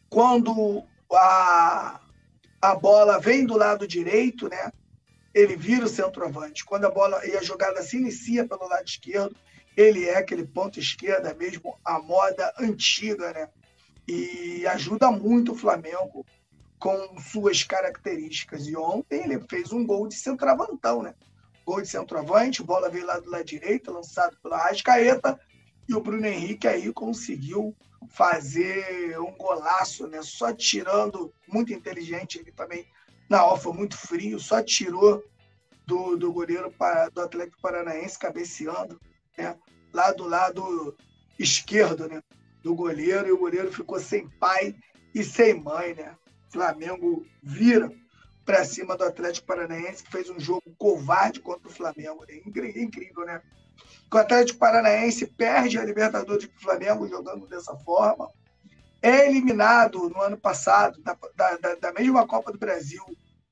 quando 0.08 0.84
a, 1.12 2.00
a 2.60 2.74
bola 2.74 3.18
vem 3.18 3.44
do 3.44 3.56
lado 3.56 3.86
direito, 3.86 4.48
né? 4.48 4.72
Ele 5.32 5.56
vira 5.56 5.84
o 5.84 5.88
centroavante. 5.88 6.64
Quando 6.64 6.86
a 6.86 6.90
bola 6.90 7.24
e 7.26 7.36
a 7.36 7.42
jogada 7.42 7.82
se 7.82 7.96
inicia 7.96 8.46
pelo 8.46 8.68
lado 8.68 8.86
esquerdo, 8.86 9.36
ele 9.76 10.08
é 10.08 10.16
aquele 10.16 10.44
ponto 10.44 10.80
esquerda 10.80 11.32
mesmo, 11.34 11.78
a 11.84 12.00
moda 12.00 12.52
antiga, 12.58 13.32
né? 13.32 13.48
E 14.08 14.66
ajuda 14.66 15.10
muito 15.10 15.52
o 15.52 15.56
Flamengo 15.56 16.26
com 16.78 17.18
suas 17.20 17.62
características. 17.62 18.66
E 18.66 18.76
ontem 18.76 19.22
ele 19.22 19.40
fez 19.48 19.72
um 19.72 19.86
gol 19.86 20.08
de 20.08 20.16
centroavantão, 20.16 21.02
né? 21.02 21.14
Gol 21.64 21.82
de 21.82 21.88
centroavante, 21.88 22.62
bola 22.62 22.88
veio 22.88 23.06
lá 23.06 23.20
do 23.20 23.30
lado 23.30 23.44
direito, 23.44 23.92
lançado 23.92 24.36
pela 24.42 24.58
Rascaeta, 24.58 25.38
e 25.90 25.94
o 25.94 26.00
Bruno 26.00 26.24
Henrique 26.24 26.68
aí 26.68 26.92
conseguiu 26.92 27.76
fazer 28.10 29.18
um 29.18 29.32
golaço, 29.36 30.06
né? 30.06 30.22
Só 30.22 30.52
tirando, 30.52 31.34
muito 31.48 31.72
inteligente 31.72 32.38
ele 32.38 32.52
também, 32.52 32.86
na 33.28 33.44
hora 33.44 33.60
foi 33.60 33.72
muito 33.72 33.96
frio, 33.96 34.38
só 34.38 34.62
tirou 34.62 35.20
do, 35.84 36.16
do 36.16 36.32
goleiro 36.32 36.72
do 37.12 37.20
Atlético 37.20 37.60
Paranaense 37.60 38.16
cabeceando 38.16 39.00
né? 39.36 39.58
lá 39.92 40.12
do 40.12 40.28
lado 40.28 40.96
esquerdo 41.36 42.08
né? 42.08 42.22
do 42.62 42.72
goleiro, 42.72 43.26
e 43.26 43.32
o 43.32 43.38
goleiro 43.38 43.72
ficou 43.72 43.98
sem 43.98 44.28
pai 44.38 44.76
e 45.12 45.24
sem 45.24 45.60
mãe. 45.60 45.96
Né? 45.96 46.14
Flamengo 46.52 47.26
vira 47.42 47.90
para 48.44 48.64
cima 48.64 48.96
do 48.96 49.02
Atlético 49.02 49.48
Paranaense, 49.48 50.04
que 50.04 50.12
fez 50.12 50.30
um 50.30 50.38
jogo 50.38 50.72
covarde 50.78 51.40
contra 51.40 51.66
o 51.66 51.72
Flamengo. 51.72 52.24
Né? 52.28 52.40
Incrível, 52.76 53.26
né? 53.26 53.42
O 54.12 54.16
Atlético 54.16 54.58
Paranaense 54.58 55.26
perde 55.26 55.78
a 55.78 55.84
Libertadores 55.84 56.48
do 56.48 56.60
Flamengo 56.60 57.08
jogando 57.08 57.46
dessa 57.46 57.76
forma. 57.76 58.28
É 59.00 59.28
eliminado 59.28 60.10
no 60.10 60.20
ano 60.20 60.36
passado, 60.36 61.00
da, 61.02 61.16
da, 61.34 61.74
da 61.76 61.92
mesma 61.92 62.26
Copa 62.26 62.52
do 62.52 62.58
Brasil, 62.58 63.04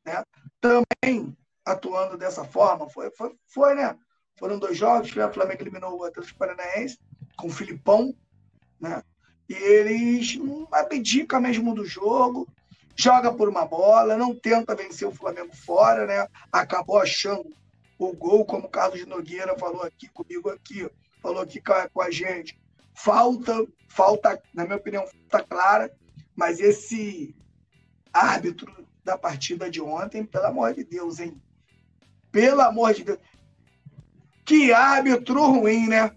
né? 0.05 0.23
também 0.61 1.37
atuando 1.65 2.17
dessa 2.17 2.45
forma. 2.45 2.89
Foi, 2.89 3.11
foi, 3.11 3.35
foi 3.47 3.75
né? 3.75 3.97
Foram 4.39 4.59
dois 4.59 4.77
jogos 4.77 5.11
que 5.11 5.21
o 5.21 5.33
Flamengo 5.33 5.63
eliminou 5.63 5.99
o 5.99 6.05
Atlético 6.05 6.39
Paranaense 6.39 6.99
com 7.37 7.49
o 7.49 7.53
Filipão, 7.53 8.15
né? 8.81 9.03
E 9.49 9.55
eles 9.55 10.39
abdicam 10.71 11.41
mesmo 11.41 11.75
do 11.75 11.85
jogo, 11.85 12.47
joga 12.95 13.33
por 13.33 13.49
uma 13.49 13.65
bola, 13.65 14.17
não 14.17 14.35
tenta 14.35 14.75
vencer 14.75 15.09
o 15.09 15.15
Flamengo 15.15 15.55
fora, 15.57 16.07
né? 16.07 16.27
Acabou 16.53 16.99
achando 16.99 17.51
o 17.99 18.13
gol, 18.13 18.45
como 18.45 18.67
o 18.67 18.71
Carlos 18.71 19.05
Nogueira 19.05 19.59
falou 19.59 19.83
aqui 19.83 20.09
comigo 20.09 20.49
aqui, 20.49 20.89
falou 21.21 21.43
aqui 21.43 21.61
com 21.61 22.01
a, 22.01 22.11
gente. 22.11 22.59
Falta, 22.95 23.67
falta, 23.89 24.41
na 24.55 24.65
minha 24.65 24.77
opinião, 24.77 25.05
falta 25.29 25.47
clara, 25.47 25.97
mas 26.35 26.61
esse 26.61 27.35
árbitro 28.13 28.73
da 29.05 29.19
partida 29.19 29.69
de 29.69 29.81
ontem, 29.81 30.25
pelo 30.25 30.47
amor 30.47 30.75
de 30.75 30.85
Deus, 30.85 31.19
hein? 31.19 31.41
Pelo 32.31 32.61
amor 32.61 32.95
de 32.95 33.05
Deus. 33.05 33.19
Que 34.45 34.73
árbitro 34.73 35.45
ruim, 35.45 35.89
né? 35.89 36.13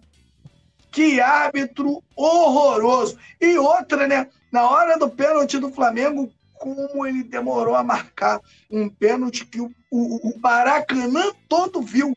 Que 0.92 1.20
árbitro 1.20 2.04
horroroso. 2.16 3.18
E 3.40 3.58
outra, 3.58 4.08
né? 4.08 4.30
Na 4.52 4.70
hora 4.70 5.00
do 5.00 5.10
pênalti 5.10 5.58
do 5.58 5.72
Flamengo, 5.72 6.32
como 6.62 7.06
ele 7.06 7.24
demorou 7.24 7.76
a 7.76 7.84
marcar 7.84 8.40
um 8.70 8.88
pênalti 8.88 9.46
que 9.46 9.60
o, 9.60 9.74
o, 9.90 10.30
o 10.30 10.40
Maracanã 10.40 11.32
todo 11.50 11.82
viu. 11.82 12.16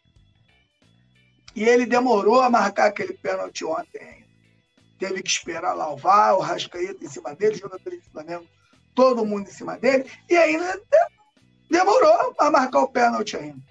E 1.57 1.65
ele 1.65 1.87
demorou 1.87 2.41
a 2.41 2.51
marcar 2.51 2.87
aquele 2.87 3.15
pênalti 3.15 3.65
ontem. 3.65 4.25
Teve 4.99 5.23
que 5.23 5.31
esperar 5.31 5.73
lá 5.73 5.93
o 5.93 5.97
VAR, 5.97 6.37
o 6.37 6.41
Rascaeta 6.41 7.05
em 7.05 7.09
cima 7.09 7.35
dele, 7.35 7.57
jogadores 7.57 8.03
do 8.03 8.11
Flamengo, 8.11 8.47
todo 8.95 9.25
mundo 9.25 9.49
em 9.49 9.53
cima 9.53 9.79
dele. 9.79 10.11
E 10.29 10.37
ainda 10.37 10.81
demorou 11.71 12.35
a 12.39 12.51
marcar 12.51 12.81
o 12.81 12.89
pênalti 12.89 13.37
ainda. 13.37 13.63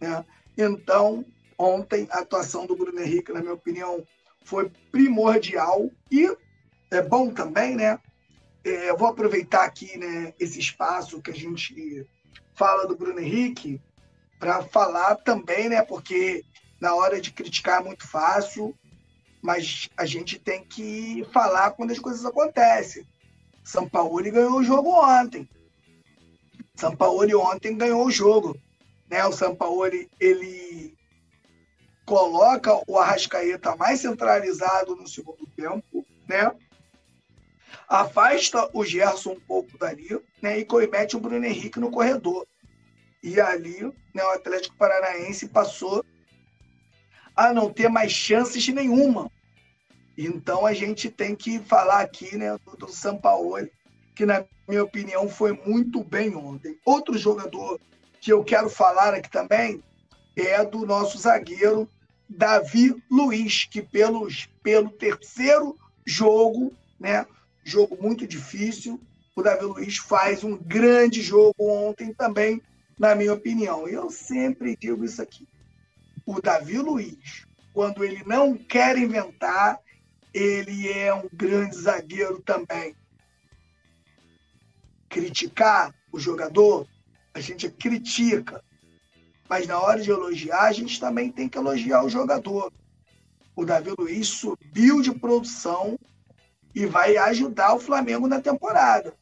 Né? 0.00 0.24
Então, 0.56 1.24
Ontem, 1.58 2.08
a 2.10 2.20
atuação 2.20 2.66
do 2.66 2.76
Bruno 2.76 3.00
Henrique, 3.00 3.32
na 3.32 3.40
minha 3.40 3.54
opinião, 3.54 4.04
foi 4.44 4.70
primordial 4.90 5.90
e 6.10 6.36
é 6.90 7.00
bom 7.00 7.30
também, 7.30 7.76
né? 7.76 7.98
É, 8.64 8.90
eu 8.90 8.96
vou 8.96 9.08
aproveitar 9.08 9.64
aqui 9.64 9.98
né, 9.98 10.32
esse 10.40 10.58
espaço 10.58 11.20
que 11.20 11.30
a 11.30 11.34
gente 11.34 12.06
fala 12.54 12.86
do 12.86 12.96
Bruno 12.96 13.20
Henrique 13.20 13.80
para 14.38 14.62
falar 14.62 15.16
também, 15.16 15.68
né? 15.68 15.82
Porque 15.82 16.44
na 16.80 16.94
hora 16.94 17.20
de 17.20 17.32
criticar 17.32 17.80
é 17.80 17.84
muito 17.84 18.06
fácil, 18.06 18.74
mas 19.42 19.88
a 19.96 20.06
gente 20.06 20.38
tem 20.38 20.64
que 20.64 21.26
falar 21.32 21.72
quando 21.72 21.90
as 21.90 21.98
coisas 21.98 22.24
acontecem. 22.24 23.06
São 23.62 23.88
Paulo 23.88 24.22
ganhou 24.22 24.58
o 24.58 24.64
jogo 24.64 24.90
ontem. 24.90 25.48
São 26.74 26.94
Paulo 26.94 27.40
ontem 27.40 27.76
ganhou 27.76 28.04
o 28.04 28.10
jogo. 28.10 28.58
Né? 29.08 29.24
O 29.24 29.32
São 29.32 29.54
Paulo 29.54 29.86
ele 30.20 30.94
coloca 32.04 32.82
o 32.86 32.98
Arrascaeta 32.98 33.76
mais 33.76 34.00
centralizado 34.00 34.94
no 34.94 35.08
segundo 35.08 35.46
tempo, 35.56 36.04
né? 36.28 36.54
Afasta 37.94 38.68
o 38.72 38.84
Gerson 38.84 39.34
um 39.34 39.40
pouco 39.40 39.78
dali, 39.78 40.20
né? 40.42 40.58
E 40.58 40.66
mete 40.90 41.16
o 41.16 41.20
Bruno 41.20 41.46
Henrique 41.46 41.78
no 41.78 41.92
corredor. 41.92 42.44
E 43.22 43.40
ali, 43.40 43.84
né, 44.12 44.24
o 44.24 44.30
Atlético 44.30 44.74
Paranaense 44.76 45.48
passou 45.48 46.04
a 47.36 47.52
não 47.52 47.72
ter 47.72 47.88
mais 47.88 48.10
chances 48.10 48.66
nenhuma. 48.66 49.30
Então 50.18 50.66
a 50.66 50.74
gente 50.74 51.08
tem 51.08 51.36
que 51.36 51.60
falar 51.60 52.00
aqui, 52.00 52.36
né, 52.36 52.58
do, 52.64 52.76
do 52.76 52.88
Sampaoli, 52.88 53.70
que 54.16 54.26
na 54.26 54.44
minha 54.66 54.82
opinião 54.82 55.28
foi 55.28 55.52
muito 55.64 56.02
bem 56.02 56.34
ontem. 56.34 56.76
Outro 56.84 57.16
jogador 57.16 57.80
que 58.20 58.32
eu 58.32 58.42
quero 58.42 58.68
falar 58.68 59.14
aqui 59.14 59.30
também 59.30 59.80
é 60.34 60.64
do 60.64 60.84
nosso 60.84 61.16
zagueiro 61.16 61.88
Davi 62.28 63.00
Luiz, 63.08 63.66
que 63.66 63.80
pelos, 63.80 64.48
pelo 64.64 64.90
terceiro 64.90 65.78
jogo, 66.04 66.74
né, 66.98 67.24
jogo 67.64 67.96
muito 68.00 68.26
difícil, 68.26 69.00
o 69.34 69.42
Davi 69.42 69.64
Luiz 69.64 69.96
faz 69.96 70.44
um 70.44 70.56
grande 70.56 71.20
jogo 71.20 71.54
ontem 71.58 72.12
também, 72.12 72.62
na 72.98 73.14
minha 73.14 73.32
opinião. 73.32 73.88
Eu 73.88 74.10
sempre 74.10 74.76
digo 74.76 75.04
isso 75.04 75.20
aqui. 75.20 75.48
o 76.26 76.40
Davi 76.40 76.78
Luiz, 76.78 77.46
quando 77.72 78.04
ele 78.04 78.22
não 78.24 78.56
quer 78.56 78.96
inventar, 78.96 79.78
ele 80.32 80.88
é 80.88 81.12
um 81.12 81.28
grande 81.32 81.76
zagueiro 81.76 82.40
também. 82.40 82.94
Criticar 85.08 85.94
o 86.12 86.18
jogador, 86.18 86.86
a 87.32 87.40
gente 87.40 87.68
critica. 87.68 88.62
Mas 89.48 89.66
na 89.66 89.78
hora 89.80 90.00
de 90.00 90.10
elogiar, 90.10 90.62
a 90.62 90.72
gente 90.72 90.98
também 90.98 91.30
tem 91.30 91.48
que 91.48 91.58
elogiar 91.58 92.04
o 92.04 92.08
jogador. 92.08 92.72
O 93.54 93.64
Davi 93.64 93.90
Luiz 93.96 94.28
subiu 94.28 95.02
de 95.02 95.12
produção 95.12 95.98
e 96.74 96.86
vai 96.86 97.16
ajudar 97.16 97.74
o 97.74 97.80
Flamengo 97.80 98.26
na 98.26 98.40
temporada. 98.40 99.14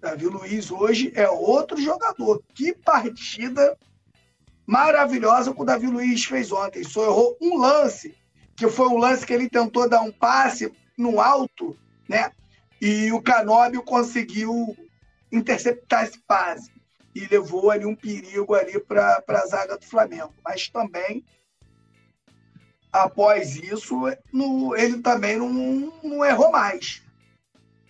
Davi 0.00 0.26
Luiz 0.26 0.70
hoje 0.70 1.12
é 1.14 1.28
outro 1.28 1.80
jogador. 1.80 2.42
Que 2.54 2.72
partida 2.72 3.76
maravilhosa 4.66 5.52
que 5.54 5.60
o 5.60 5.64
Davi 5.64 5.86
Luiz 5.86 6.24
fez 6.24 6.50
ontem. 6.52 6.84
Só 6.84 7.04
errou 7.04 7.36
um 7.40 7.58
lance, 7.58 8.16
que 8.56 8.68
foi 8.68 8.88
um 8.88 8.98
lance 8.98 9.26
que 9.26 9.32
ele 9.32 9.48
tentou 9.48 9.88
dar 9.88 10.00
um 10.00 10.12
passe 10.12 10.72
no 10.96 11.20
alto, 11.20 11.76
né? 12.08 12.32
E 12.80 13.12
o 13.12 13.20
Canóbio 13.20 13.82
conseguiu 13.82 14.76
interceptar 15.30 16.04
esse 16.04 16.18
passe 16.20 16.70
e 17.14 17.26
levou 17.26 17.70
ali 17.70 17.84
um 17.84 17.94
perigo 17.94 18.54
ali 18.54 18.78
para 18.80 19.22
a 19.28 19.46
zaga 19.46 19.76
do 19.76 19.84
Flamengo. 19.84 20.32
Mas 20.44 20.68
também, 20.68 21.24
após 22.92 23.56
isso, 23.56 23.94
no, 24.32 24.76
ele 24.76 24.98
também 25.00 25.36
não, 25.36 25.92
não 26.02 26.24
errou 26.24 26.50
mais. 26.50 27.02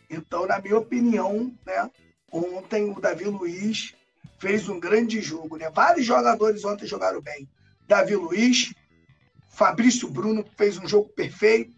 Então, 0.09 0.47
na 0.47 0.61
minha 0.61 0.79
opinião, 0.79 1.53
né, 1.65 1.91
ontem 2.33 2.91
o 2.91 3.01
Davi 3.01 3.25
Luiz 3.25 3.95
fez 4.39 4.69
um 4.69 4.81
grande 4.81 5.21
jogo. 5.21 5.57
Né? 5.57 5.71
Vários 5.71 6.05
jogadores 6.05 6.65
ontem 6.65 6.87
jogaram 6.87 7.21
bem. 7.21 7.49
Davi 7.87 8.17
Luiz, 8.17 8.73
Fabrício 9.49 10.09
Bruno 10.09 10.45
fez 10.57 10.79
um 10.79 10.89
jogo 10.89 11.09
perfeito. 11.11 11.77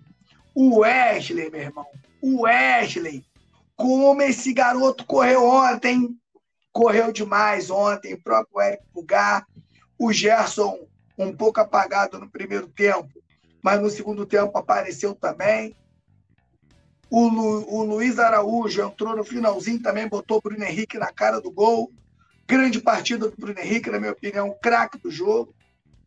O 0.55 0.81
Wesley, 0.81 1.51
meu 1.51 1.61
irmão. 1.61 1.87
O 2.21 2.43
Wesley. 2.43 3.25
Como 3.77 4.23
esse 4.23 4.53
garoto 4.53 5.05
correu 5.05 5.45
ontem 5.45 6.17
correu 6.73 7.13
demais 7.13 7.71
ontem, 7.71 8.15
o 8.15 8.23
próprio 8.23 8.61
Eric 8.63 8.83
Pugar, 8.93 9.47
o 9.99 10.13
Gerson 10.13 10.79
um 11.19 11.35
pouco 11.35 11.61
apagado 11.61 12.19
no 12.19 12.31
primeiro 12.31 12.67
tempo, 12.69 13.23
mas 13.63 13.81
no 13.81 13.91
segundo 13.91 14.27
tempo 14.27 14.57
apareceu 14.57 15.15
também. 15.15 15.77
O, 17.11 17.29
Lu, 17.29 17.69
o 17.69 17.85
Luiz 17.85 18.19
Araújo 18.19 18.83
entrou 18.83 19.15
no 19.15 19.25
finalzinho 19.25 19.83
também, 19.83 20.09
botou 20.09 20.39
o 20.39 20.41
Bruno 20.41 20.65
Henrique 20.65 20.99
na 20.99 21.13
cara 21.13 21.41
do 21.41 21.51
gol. 21.51 21.93
Grande 22.49 22.81
partida 22.81 23.29
do 23.29 23.37
Bruno 23.37 23.59
Henrique, 23.59 23.91
na 23.91 24.01
minha 24.01 24.13
opinião, 24.13 24.57
craque 24.61 24.99
do 24.99 25.11
jogo. 25.11 25.55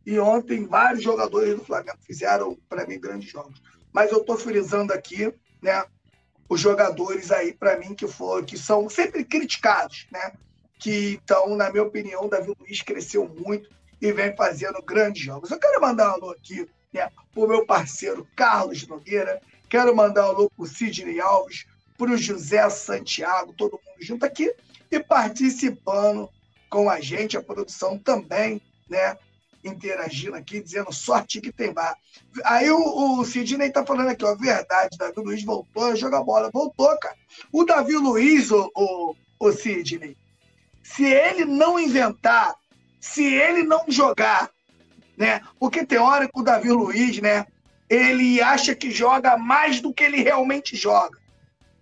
E 0.05 0.19
ontem 0.19 0.65
vários 0.65 1.03
jogadores 1.03 1.55
do 1.55 1.63
Flamengo 1.63 1.97
fizeram, 2.01 2.57
para 2.67 2.85
mim, 2.85 3.00
grandes 3.00 3.29
jogos. 3.29 3.62
Mas 3.93 4.12
eu 4.12 4.19
estou 4.19 4.38
frisando 4.38 4.93
aqui, 4.93 5.33
né? 5.62 5.85
Os 6.50 6.59
jogadores 6.59 7.31
aí, 7.31 7.53
para 7.53 7.77
mim, 7.77 7.95
que, 7.95 8.07
for, 8.07 8.43
que 8.43 8.57
são 8.57 8.89
sempre 8.89 9.24
criticados, 9.24 10.07
né? 10.12 10.33
que 10.79 11.19
então, 11.24 11.55
na 11.55 11.69
minha 11.71 11.83
opinião, 11.83 12.25
o 12.25 12.29
Davi 12.29 12.53
Luiz 12.59 12.81
cresceu 12.81 13.27
muito 13.27 13.69
e 14.02 14.12
vem 14.12 14.36
fazendo 14.36 14.82
grandes 14.82 15.24
jogos. 15.24 15.52
Eu 15.52 15.60
quero 15.60 15.82
mandar 15.82 16.12
um 16.12 16.14
alô 16.14 16.32
aqui 16.32 16.68
né, 16.94 17.10
para 17.34 17.44
o 17.44 17.48
meu 17.48 17.66
parceiro 17.66 18.28
Carlos 18.36 18.88
Nogueira, 18.88 19.42
quero 19.70 19.96
mandar 19.96 20.25
um 20.25 20.30
alô 20.30 20.50
para 20.50 20.64
o 20.64 20.68
Sidney 20.68 21.20
Alves, 21.20 21.66
para 21.98 22.12
o 22.12 22.18
José 22.18 22.70
Santiago, 22.70 23.54
todo 23.54 23.80
mundo 23.86 24.02
junto 24.02 24.25
aqui 24.25 24.54
e 24.92 25.00
participando 25.00 26.30
com 26.70 26.90
a 26.90 27.00
gente, 27.00 27.38
a 27.38 27.42
produção 27.42 27.98
também, 27.98 28.62
né? 28.90 29.18
Interagindo 29.64 30.36
aqui, 30.36 30.62
dizendo 30.62 30.92
sorte 30.94 31.42
que 31.42 31.52
tem 31.52 31.74
bar. 31.74 31.98
Aí 32.44 32.70
o, 32.70 33.20
o 33.20 33.25
Sidney 33.25 33.72
tá 33.72 33.86
falando 33.86 34.10
aqui, 34.10 34.24
ó, 34.24 34.36
verdade, 34.36 34.98
Davi 34.98 35.14
Luiz 35.18 35.44
voltou 35.44 35.86
a 35.86 35.96
jogar 35.96 36.22
bola. 36.22 36.51
Voltou, 36.53 36.96
cara. 37.00 37.16
O 37.51 37.64
Davi 37.64 37.96
Luiz, 37.96 38.51
o, 38.51 38.70
o, 38.75 39.16
o 39.40 39.51
Sidney, 39.51 40.16
se 40.84 41.05
ele 41.05 41.46
não 41.46 41.79
inventar, 41.79 42.55
se 43.05 43.24
ele 43.24 43.63
não 43.63 43.85
jogar, 43.87 44.50
né? 45.15 45.39
Porque 45.59 45.85
que 45.85 45.96
o 46.33 46.44
Davi 46.44 46.72
Luiz, 46.72 47.20
né? 47.20 47.46
Ele 47.87 48.41
acha 48.41 48.74
que 48.74 48.89
joga 48.89 49.37
mais 49.37 49.79
do 49.79 49.94
que 49.94 50.03
ele 50.03 50.24
realmente 50.24 50.75
joga. 50.75 51.18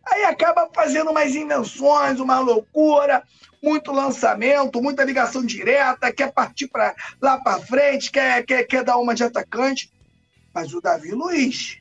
Aí 0.06 0.26
acaba 0.26 0.70
fazendo 0.74 1.12
umas 1.12 1.34
invenções, 1.34 2.20
uma 2.20 2.40
loucura, 2.40 3.24
muito 3.62 3.94
lançamento, 3.94 4.82
muita 4.82 5.06
ligação 5.06 5.46
direta, 5.46 6.12
quer 6.12 6.34
partir 6.34 6.68
para 6.68 6.94
lá 7.22 7.40
para 7.40 7.62
frente, 7.62 8.12
quer, 8.12 8.46
quer, 8.46 8.66
quer 8.66 8.84
dar 8.84 8.98
uma 8.98 9.16
de 9.16 9.24
atacante. 9.24 9.90
Mas 10.54 10.74
o 10.74 10.82
Davi 10.82 11.12
Luiz, 11.12 11.78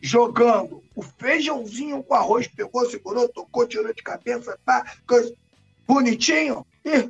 jogando 0.00 0.82
o 0.94 1.02
feijãozinho 1.02 2.02
com 2.02 2.14
arroz, 2.14 2.48
pegou, 2.48 2.84
segurou, 2.90 3.28
tocou, 3.28 3.66
tirou 3.66 3.94
de 3.94 4.02
cabeça, 4.02 4.58
coisa 5.06 5.32
bonitinho. 5.86 6.66
E 6.84 7.08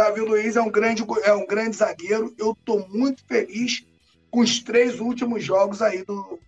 Davi 0.00 0.22
Luiz 0.22 0.56
é 0.56 0.62
um 0.62 0.70
grande, 0.70 1.04
é 1.24 1.32
um 1.34 1.46
grande 1.46 1.76
zagueiro. 1.76 2.34
Eu 2.38 2.52
estou 2.52 2.88
muito 2.88 3.22
feliz 3.26 3.84
com 4.30 4.40
os 4.40 4.58
três 4.58 4.98
últimos 4.98 5.44
jogos 5.44 5.82
aí 5.82 6.02
do, 6.06 6.40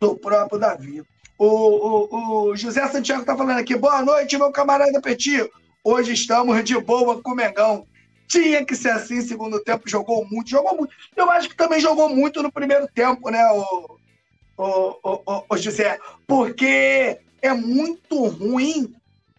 do 0.00 0.16
próprio 0.16 0.58
Davi. 0.58 1.04
O, 1.38 1.46
o, 1.46 2.48
o 2.50 2.56
José 2.56 2.84
Santiago 2.88 3.20
está 3.20 3.36
falando 3.36 3.60
aqui. 3.60 3.76
Boa 3.76 4.02
noite, 4.02 4.36
meu 4.36 4.50
camarada 4.50 5.00
Petit. 5.00 5.48
Hoje 5.84 6.12
estamos 6.12 6.64
de 6.64 6.76
boa 6.80 7.22
com 7.22 7.30
o 7.30 7.36
Mengão. 7.36 7.86
Tinha 8.26 8.64
que 8.64 8.74
ser 8.74 8.90
assim, 8.90 9.20
segundo 9.20 9.62
tempo, 9.62 9.88
jogou 9.88 10.26
muito, 10.28 10.50
jogou 10.50 10.76
muito. 10.76 10.92
Eu 11.14 11.30
acho 11.30 11.48
que 11.48 11.56
também 11.56 11.78
jogou 11.78 12.08
muito 12.08 12.42
no 12.42 12.50
primeiro 12.50 12.88
tempo, 12.88 13.30
né, 13.30 13.46
o, 13.52 13.96
o, 14.56 15.20
o, 15.24 15.44
o 15.50 15.56
José? 15.56 16.00
Porque 16.26 17.20
é 17.40 17.54
muito 17.54 18.26
ruim 18.26 18.92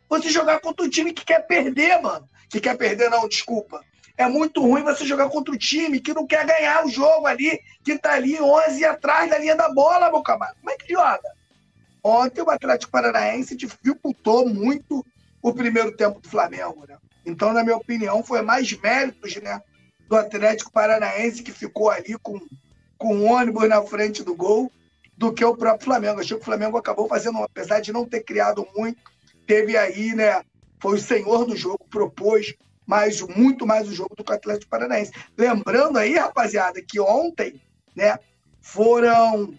você 0.08 0.30
jogar 0.30 0.62
contra 0.62 0.86
um 0.86 0.90
time 0.90 1.12
que 1.12 1.26
quer 1.26 1.46
perder, 1.46 2.02
mano. 2.02 2.26
Que 2.50 2.60
quer 2.60 2.76
perder, 2.78 3.10
não, 3.10 3.28
desculpa. 3.28 3.84
É 4.18 4.28
muito 4.28 4.62
ruim 4.62 4.84
você 4.84 5.06
jogar 5.06 5.30
contra 5.30 5.54
um 5.54 5.58
time 5.58 6.00
que 6.00 6.14
não 6.14 6.28
quer 6.28 6.46
ganhar 6.46 6.86
o 6.86 6.90
jogo 6.90 7.26
ali, 7.26 7.60
que 7.84 7.98
tá 7.98 8.14
ali 8.14 8.40
11 8.42 8.84
atrás 8.84 9.30
da 9.30 9.38
linha 9.38 9.56
da 9.56 9.70
bola, 9.72 10.12
meu 10.12 10.22
camarada. 10.22 10.58
Como 10.60 10.72
é 10.72 10.76
que 10.78 10.92
joga? 10.92 11.40
Ontem 12.04 12.42
o 12.42 12.50
Atlético 12.50 12.92
Paranaense 12.92 13.56
dificultou 13.56 14.48
muito 14.48 15.06
o 15.42 15.54
primeiro 15.54 15.96
tempo 15.96 16.20
do 16.20 16.30
Flamengo, 16.30 16.86
né? 16.88 16.98
Então, 17.26 17.54
na 17.54 17.64
minha 17.64 17.78
opinião, 17.78 18.24
foi 18.24 18.42
mais 18.42 18.72
méritos, 18.74 19.36
né, 19.38 19.62
do 20.08 20.16
Atlético 20.16 20.72
Paranaense 20.72 21.44
que 21.44 21.52
ficou 21.52 21.90
ali 21.90 22.18
com, 22.22 22.40
com 22.98 23.16
o 23.16 23.26
ônibus 23.26 23.70
na 23.70 23.82
frente 23.84 24.24
do 24.24 24.36
gol 24.36 24.72
do 25.16 25.32
que 25.32 25.46
o 25.46 25.56
próprio 25.56 25.86
Flamengo. 25.86 26.20
Achei 26.20 26.36
que 26.36 26.42
o 26.42 26.46
Flamengo 26.46 26.78
acabou 26.78 27.08
fazendo, 27.08 27.38
apesar 27.44 27.80
de 27.80 27.94
não 27.94 28.06
ter 28.06 28.22
criado 28.22 28.68
muito, 28.76 29.00
teve 29.46 29.78
aí, 29.78 30.16
né? 30.16 30.42
Foi 30.80 30.96
o 30.96 31.02
senhor 31.02 31.46
do 31.46 31.56
jogo, 31.56 31.86
propôs 31.90 32.56
mais, 32.86 33.22
muito 33.22 33.66
mais 33.68 33.88
o 33.88 33.94
jogo 33.94 34.16
do 34.16 34.24
que 34.24 34.32
o 34.32 34.36
Atlético 34.36 34.72
Paranaense. 34.72 35.12
Lembrando 35.38 35.98
aí, 35.98 36.16
rapaziada, 36.16 36.82
que 36.82 37.00
ontem, 37.00 37.62
né, 37.96 38.18
foram 38.62 39.54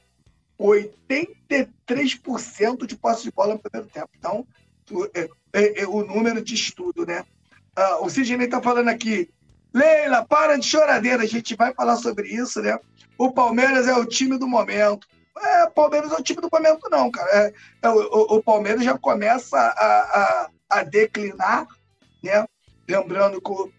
83% 0.58 2.86
de 2.86 2.96
posse 2.96 3.22
de 3.22 3.30
bola 3.30 3.54
no 3.54 3.60
primeiro 3.60 3.88
tempo. 3.92 4.10
Então, 4.18 4.44
o, 4.90 5.04
é, 5.14 5.28
é, 5.52 5.82
é, 5.82 5.86
o 5.86 6.04
número 6.04 6.42
de 6.42 6.54
estudo, 6.54 7.06
né? 7.06 7.24
Ah, 7.76 7.98
o 8.00 8.10
Sidney 8.10 8.46
está 8.46 8.60
falando 8.60 8.88
aqui, 8.88 9.30
Leila, 9.72 10.26
para 10.26 10.56
de 10.56 10.66
choradeira, 10.66 11.22
a 11.22 11.26
gente 11.26 11.54
vai 11.54 11.72
falar 11.72 11.96
sobre 11.96 12.26
isso, 12.28 12.60
né? 12.60 12.76
O 13.16 13.32
Palmeiras 13.32 13.86
é 13.86 13.94
o 13.94 14.04
time 14.04 14.36
do 14.36 14.48
momento. 14.48 15.06
É, 15.38 15.64
o 15.64 15.70
Palmeiras 15.70 16.12
é 16.12 16.16
o 16.16 16.22
time 16.22 16.40
do 16.40 16.50
momento, 16.52 16.88
não, 16.90 17.10
cara. 17.10 17.30
É, 17.32 17.54
é, 17.82 17.88
o, 17.88 18.36
o, 18.36 18.42
Palmeiras 18.42 18.84
já 18.84 18.98
começa 18.98 19.56
a, 19.56 19.62
a, 19.62 20.49
a, 20.70 20.82
declinar, 20.82 21.66
né? 22.22 22.46
Lembrando 22.88 23.40
que 23.40 23.50
o, 23.50 23.70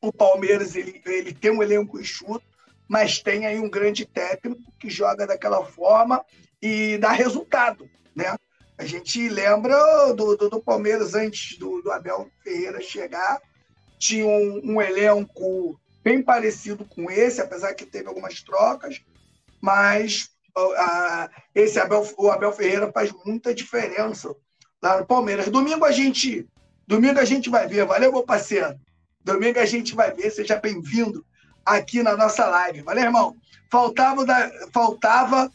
o 0.00 0.12
Palmeiras 0.12 0.74
ele, 0.74 1.00
ele 1.06 1.32
tem 1.32 1.50
um 1.50 1.62
elenco 1.62 2.00
enxuto, 2.00 2.44
mas 2.88 3.20
tem 3.20 3.46
aí 3.46 3.58
um 3.58 3.68
grande 3.68 4.04
técnico 4.04 4.72
que 4.78 4.88
joga 4.88 5.26
daquela 5.26 5.64
forma 5.64 6.24
e 6.60 6.98
dá 6.98 7.10
resultado, 7.10 7.88
né? 8.14 8.36
A 8.76 8.84
gente 8.84 9.28
lembra 9.28 10.12
do, 10.14 10.36
do, 10.36 10.48
do 10.48 10.62
Palmeiras 10.62 11.14
antes 11.14 11.58
do, 11.58 11.82
do, 11.82 11.90
Abel 11.90 12.30
Ferreira 12.42 12.80
chegar, 12.80 13.40
tinha 13.98 14.24
um, 14.24 14.60
um 14.64 14.80
elenco 14.80 15.78
bem 16.02 16.22
parecido 16.22 16.84
com 16.84 17.10
esse, 17.10 17.40
apesar 17.40 17.74
que 17.74 17.84
teve 17.84 18.08
algumas 18.08 18.40
trocas, 18.40 19.02
mas 19.60 20.30
esse 21.54 21.78
Abel, 21.78 22.08
o 22.16 22.30
Abel 22.30 22.52
Ferreira 22.52 22.90
faz 22.92 23.12
muita 23.24 23.54
diferença 23.54 24.34
lá 24.82 24.98
no 24.98 25.06
Palmeiras. 25.06 25.48
Domingo 25.48 25.84
a 25.84 25.92
gente, 25.92 26.46
domingo 26.86 27.18
a 27.18 27.24
gente 27.24 27.50
vai 27.50 27.66
ver. 27.66 27.84
Valeu, 27.84 28.12
meu 28.12 28.22
parceiro. 28.22 28.78
Domingo 29.24 29.58
a 29.58 29.66
gente 29.66 29.94
vai 29.94 30.12
ver. 30.12 30.30
Seja 30.30 30.56
bem-vindo 30.56 31.24
aqui 31.64 32.02
na 32.02 32.16
nossa 32.16 32.46
live. 32.46 32.82
Valeu, 32.82 33.04
irmão. 33.04 33.36
Faltava, 33.70 34.24
faltava 34.72 35.52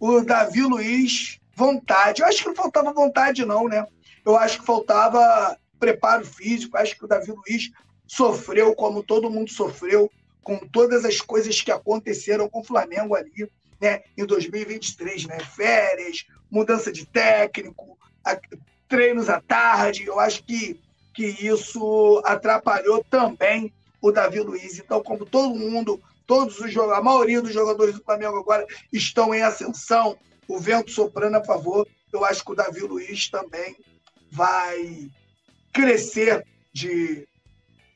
o 0.00 0.20
Davi 0.20 0.62
Luiz 0.62 1.38
vontade. 1.54 2.22
Eu 2.22 2.28
acho 2.28 2.42
que 2.42 2.48
não 2.48 2.54
faltava 2.54 2.92
vontade, 2.92 3.44
não, 3.44 3.68
né? 3.68 3.86
Eu 4.24 4.36
acho 4.36 4.60
que 4.60 4.66
faltava 4.66 5.56
preparo 5.78 6.24
físico. 6.24 6.76
Eu 6.76 6.82
acho 6.82 6.96
que 6.96 7.04
o 7.04 7.08
Davi 7.08 7.32
Luiz 7.32 7.70
sofreu 8.06 8.74
como 8.74 9.02
todo 9.02 9.30
mundo 9.30 9.50
sofreu 9.50 10.10
com 10.42 10.58
todas 10.58 11.04
as 11.04 11.20
coisas 11.20 11.60
que 11.60 11.72
aconteceram 11.72 12.48
com 12.48 12.60
o 12.60 12.64
Flamengo 12.64 13.14
ali, 13.14 13.48
né, 13.80 14.02
em 14.16 14.26
2023, 14.26 15.24
né? 15.24 15.38
Férias, 15.40 16.26
mudança 16.50 16.92
de 16.92 17.06
técnico, 17.06 17.93
treinos 18.88 19.28
à 19.28 19.40
tarde. 19.40 20.04
Eu 20.06 20.18
acho 20.20 20.42
que, 20.44 20.80
que 21.12 21.26
isso 21.26 22.22
atrapalhou 22.24 23.04
também 23.10 23.72
o 24.00 24.12
Davi 24.12 24.40
Luiz. 24.40 24.78
Então, 24.78 25.02
como 25.02 25.24
todo 25.24 25.54
mundo, 25.54 26.00
todos 26.26 26.58
os 26.60 26.72
jogadores, 26.72 27.00
a 27.00 27.04
maioria 27.04 27.42
dos 27.42 27.52
jogadores 27.52 27.94
do 27.94 28.04
Flamengo 28.04 28.38
agora 28.38 28.66
estão 28.92 29.34
em 29.34 29.42
ascensão, 29.42 30.16
o 30.46 30.58
vento 30.58 30.90
soprando 30.90 31.36
a 31.36 31.44
favor, 31.44 31.86
eu 32.12 32.24
acho 32.24 32.44
que 32.44 32.52
o 32.52 32.54
Davi 32.54 32.80
Luiz 32.80 33.28
também 33.28 33.76
vai 34.30 35.10
crescer 35.72 36.46
de, 36.72 37.26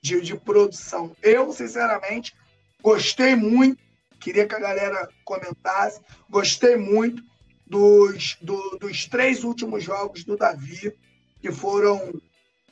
de, 0.00 0.20
de 0.20 0.36
produção. 0.36 1.14
Eu, 1.22 1.52
sinceramente, 1.52 2.34
gostei 2.82 3.36
muito, 3.36 3.80
queria 4.18 4.46
que 4.46 4.54
a 4.54 4.60
galera 4.60 5.08
comentasse, 5.24 6.00
gostei 6.28 6.76
muito 6.76 7.22
dos, 7.68 8.36
do, 8.40 8.78
dos 8.78 9.06
três 9.06 9.44
últimos 9.44 9.84
jogos 9.84 10.24
do 10.24 10.36
Davi, 10.36 10.92
que 11.40 11.52
foram 11.52 12.12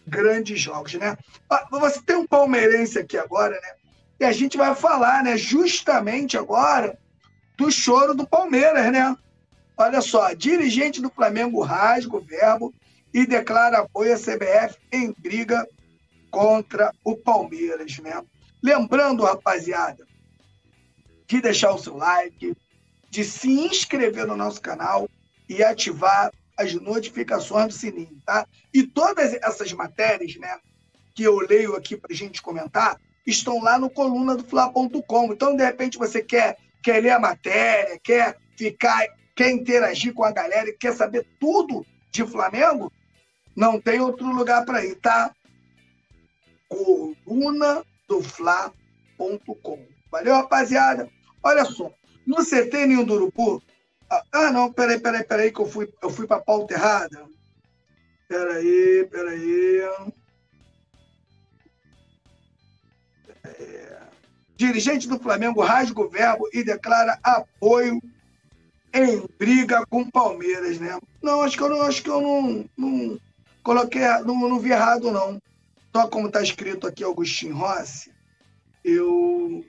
grandes 0.07 0.61
jogos, 0.61 0.95
né? 0.95 1.17
Ah, 1.51 1.67
você 1.71 2.01
tem 2.01 2.17
um 2.17 2.27
palmeirense 2.27 2.99
aqui 2.99 3.19
agora, 3.19 3.55
né? 3.61 3.75
E 4.19 4.25
a 4.25 4.33
gente 4.33 4.57
vai 4.57 4.75
falar, 4.75 5.23
né, 5.23 5.37
justamente 5.37 6.39
agora, 6.39 6.99
do 7.57 7.71
choro 7.71 8.15
do 8.15 8.27
Palmeiras, 8.27 8.91
né? 8.91 9.17
Olha 9.77 10.01
só, 10.01 10.33
dirigente 10.33 11.03
do 11.03 11.11
Flamengo 11.11 11.61
rasga 11.61 12.17
o 12.17 12.21
verbo 12.21 12.75
e 13.13 13.27
declara 13.27 13.79
apoio 13.79 14.15
à 14.15 14.19
CBF 14.19 14.79
em 14.91 15.15
briga 15.19 15.67
contra 16.31 16.93
o 17.05 17.15
Palmeiras, 17.15 17.99
né? 17.99 18.23
Lembrando, 18.63 19.25
rapaziada, 19.25 20.07
de 21.27 21.41
deixar 21.41 21.73
o 21.75 21.79
seu 21.79 21.97
like, 21.97 22.57
de 23.17 23.25
se 23.25 23.49
inscrever 23.49 24.27
no 24.27 24.37
nosso 24.37 24.61
canal 24.61 25.09
e 25.49 25.65
ativar 25.65 26.31
as 26.55 26.75
notificações 26.75 27.69
do 27.69 27.73
sininho, 27.73 28.21
tá? 28.27 28.47
E 28.75 28.87
todas 28.87 29.33
essas 29.33 29.73
matérias, 29.73 30.37
né, 30.37 30.59
que 31.15 31.23
eu 31.23 31.39
leio 31.39 31.75
aqui 31.75 31.97
para 31.97 32.15
gente 32.15 32.43
comentar, 32.43 33.01
estão 33.27 33.63
lá 33.63 33.79
no 33.79 33.89
coluna 33.89 34.37
do 34.37 34.45
Fla.com. 34.45 35.33
Então, 35.33 35.57
de 35.57 35.65
repente, 35.65 35.97
você 35.97 36.23
quer, 36.23 36.59
quer 36.83 37.03
ler 37.03 37.13
a 37.13 37.19
matéria, 37.19 37.99
quer 38.05 38.37
ficar, 38.55 39.07
quer 39.35 39.51
interagir 39.51 40.13
com 40.13 40.23
a 40.23 40.31
galera, 40.31 40.71
quer 40.79 40.93
saber 40.93 41.27
tudo 41.41 41.87
de 42.11 42.23
Flamengo, 42.23 42.93
não 43.57 43.81
tem 43.81 43.99
outro 43.99 44.27
lugar 44.27 44.67
para 44.67 44.85
ir, 44.85 44.97
tá? 44.97 45.35
Coluna 46.69 47.83
do 48.07 48.23
Fla.com. 48.23 49.87
Valeu, 50.11 50.35
rapaziada? 50.35 51.09
Olha 51.43 51.65
só, 51.65 51.91
no 52.27 52.45
CT 52.45 52.87
Ninho 52.87 53.07
do 53.07 53.15
Urubu. 53.15 53.63
Ah, 54.11 54.23
ah, 54.33 54.53
não, 54.53 54.73
peraí, 54.73 54.99
peraí, 54.99 55.25
peraí, 55.25 55.53
que 55.53 55.61
eu 55.61 55.67
fui, 55.67 55.93
eu 56.03 56.11
fui 56.11 56.27
para 56.27 56.39
a 56.39 56.43
pauta 56.43 56.75
errada. 56.75 57.25
Peraí, 58.29 59.07
peraí. 59.11 59.81
É... 63.45 63.97
Dirigente 64.57 65.07
do 65.07 65.19
Flamengo 65.19 65.61
rasga 65.61 66.01
o 66.01 66.09
verbo 66.09 66.49
e 66.53 66.65
declara 66.65 67.19
apoio 67.23 68.01
em 68.93 69.29
briga 69.39 69.85
com 69.87 70.11
Palmeiras, 70.11 70.79
né? 70.81 70.99
Não, 71.23 71.43
acho 71.43 71.57
que 71.57 71.63
eu 71.63 71.69
não, 71.69 71.83
acho 71.83 72.03
que 72.03 72.09
eu 72.09 72.21
não, 72.21 72.65
não 72.77 73.21
coloquei, 73.63 74.03
não, 74.25 74.49
não 74.49 74.59
vi 74.59 74.71
errado, 74.71 75.13
não. 75.13 75.41
Só 75.95 76.09
como 76.09 76.29
está 76.29 76.43
escrito 76.43 76.87
aqui 76.87 77.05
Agostinho 77.05 77.57
Rossi, 77.57 78.11
eu 78.85 79.65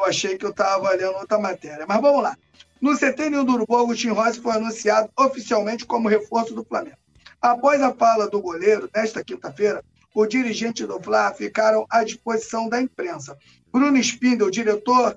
eu 0.00 0.06
achei 0.06 0.36
que 0.36 0.44
eu 0.44 0.50
estava 0.50 0.90
lendo 0.90 1.16
outra 1.16 1.38
matéria. 1.38 1.86
Mas 1.86 2.00
vamos 2.00 2.22
lá. 2.22 2.36
No 2.80 2.96
CT 2.96 3.30
do 3.30 3.52
Urubu, 3.52 3.76
Agostinho 3.76 4.14
Rossi 4.14 4.40
foi 4.40 4.52
anunciado 4.52 5.10
oficialmente 5.18 5.84
como 5.84 6.08
reforço 6.08 6.54
do 6.54 6.64
Flamengo. 6.64 6.96
Após 7.40 7.80
a 7.82 7.92
fala 7.92 8.28
do 8.28 8.40
goleiro, 8.40 8.88
nesta 8.94 9.22
quinta-feira, 9.22 9.84
o 10.14 10.26
dirigente 10.26 10.86
do 10.86 11.00
Fla 11.00 11.32
ficaram 11.32 11.86
à 11.90 12.02
disposição 12.02 12.68
da 12.68 12.80
imprensa. 12.80 13.36
Bruno 13.70 13.98
Spindel, 13.98 14.50
diretor. 14.50 15.16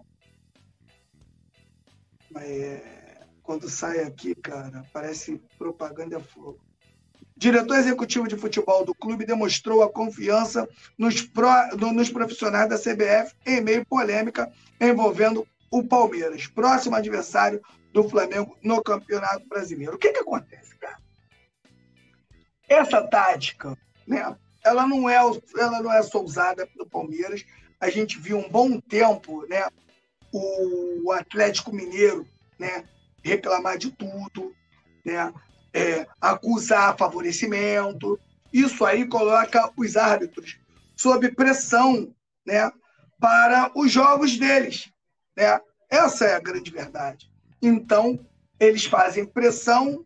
É... 2.35 2.91
Quando 3.41 3.69
sai 3.69 3.99
aqui, 3.99 4.33
cara, 4.35 4.85
parece 4.93 5.41
propaganda 5.57 6.17
fogo 6.19 6.59
diretor 7.43 7.75
executivo 7.75 8.25
de 8.25 8.37
futebol 8.37 8.85
do 8.85 8.95
clube 8.95 9.25
demonstrou 9.25 9.83
a 9.83 9.91
confiança 9.91 10.65
nos, 10.97 11.21
pro, 11.21 11.49
nos 11.91 12.09
profissionais 12.09 12.69
da 12.69 12.77
CBF 12.77 13.35
em 13.45 13.59
meio 13.59 13.85
polêmica 13.85 14.49
envolvendo 14.79 15.45
o 15.69 15.83
Palmeiras, 15.83 16.47
próximo 16.47 16.95
adversário 16.95 17.61
do 17.91 18.07
Flamengo 18.07 18.57
no 18.63 18.81
Campeonato 18.81 19.45
Brasileiro. 19.49 19.95
O 19.95 19.97
que, 19.97 20.13
que 20.13 20.19
acontece, 20.19 20.73
cara? 20.77 20.97
Essa 22.69 23.01
tática, 23.01 23.77
né, 24.07 24.37
ela 24.63 24.87
não 24.87 25.09
é, 25.09 25.17
ela 25.17 25.81
não 25.81 25.91
é 25.91 26.01
só 26.01 26.23
usada 26.23 26.65
pelo 26.65 26.89
Palmeiras. 26.89 27.43
A 27.77 27.89
gente 27.89 28.17
viu 28.19 28.37
um 28.37 28.49
bom 28.49 28.79
tempo, 28.79 29.45
né, 29.47 29.67
o 30.31 31.11
Atlético 31.11 31.75
Mineiro, 31.75 32.25
né, 32.57 32.85
reclamar 33.21 33.77
de 33.77 33.91
tudo, 33.91 34.55
né, 35.03 35.33
é, 35.73 36.07
acusar 36.21 36.97
favorecimento. 36.97 38.19
Isso 38.51 38.85
aí 38.85 39.07
coloca 39.07 39.71
os 39.75 39.97
árbitros 39.97 40.57
sob 40.95 41.31
pressão 41.31 42.13
né, 42.45 42.71
para 43.19 43.71
os 43.75 43.91
jogos 43.91 44.37
deles. 44.37 44.89
Né? 45.35 45.59
Essa 45.89 46.25
é 46.25 46.35
a 46.35 46.39
grande 46.39 46.71
verdade. 46.71 47.31
Então, 47.61 48.19
eles 48.59 48.85
fazem 48.85 49.25
pressão 49.25 50.05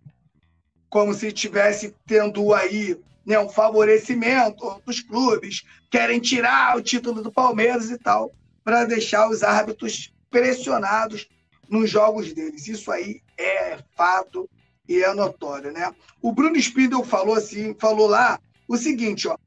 como 0.90 1.14
se 1.14 1.28
estivesse 1.28 1.94
tendo 2.06 2.54
aí 2.54 3.00
né, 3.26 3.38
um 3.38 3.50
favorecimento 3.50 4.82
dos 4.86 5.02
clubes, 5.02 5.66
querem 5.92 6.20
tirar 6.20 6.78
o 6.78 6.82
título 6.82 7.22
do 7.22 7.32
Palmeiras 7.32 7.92
e 7.92 7.98
tal, 7.98 8.34
para 8.64 8.86
deixar 8.86 9.30
os 9.30 9.44
árbitros 9.44 10.14
pressionados 10.30 11.28
nos 11.70 11.90
jogos 11.90 12.34
deles. 12.34 12.68
Isso 12.68 12.90
aí 12.90 13.22
é 13.38 13.80
fato 13.96 14.50
e 14.88 15.04
é 15.04 15.14
notório, 15.14 15.72
né? 15.72 15.94
O 16.22 16.32
Bruno 16.32 16.56
Spindel 16.58 17.04
falou 17.04 17.36
assim, 17.36 17.76
falou 17.80 18.08
lá 18.08 18.40
o 18.68 18.78
seguinte, 18.78 19.28
ó, 19.28 19.38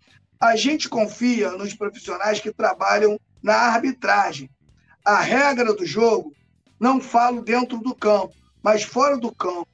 a 0.41 0.57
gente 0.57 0.89
confia 0.89 1.51
nos 1.53 1.75
profissionais 1.75 2.41
que 2.41 2.53
trabalham 2.53 3.19
na 3.43 3.55
arbitragem. 3.55 4.51
A 5.05 5.21
regra 5.21 5.75
do 5.75 5.85
jogo 5.85 6.35
não 6.79 7.01
falo 7.01 7.43
dentro 7.43 7.79
do 7.79 7.95
campo, 7.95 8.35
mas 8.63 8.83
fora 8.83 9.17
do 9.17 9.35
campo. 9.35 9.69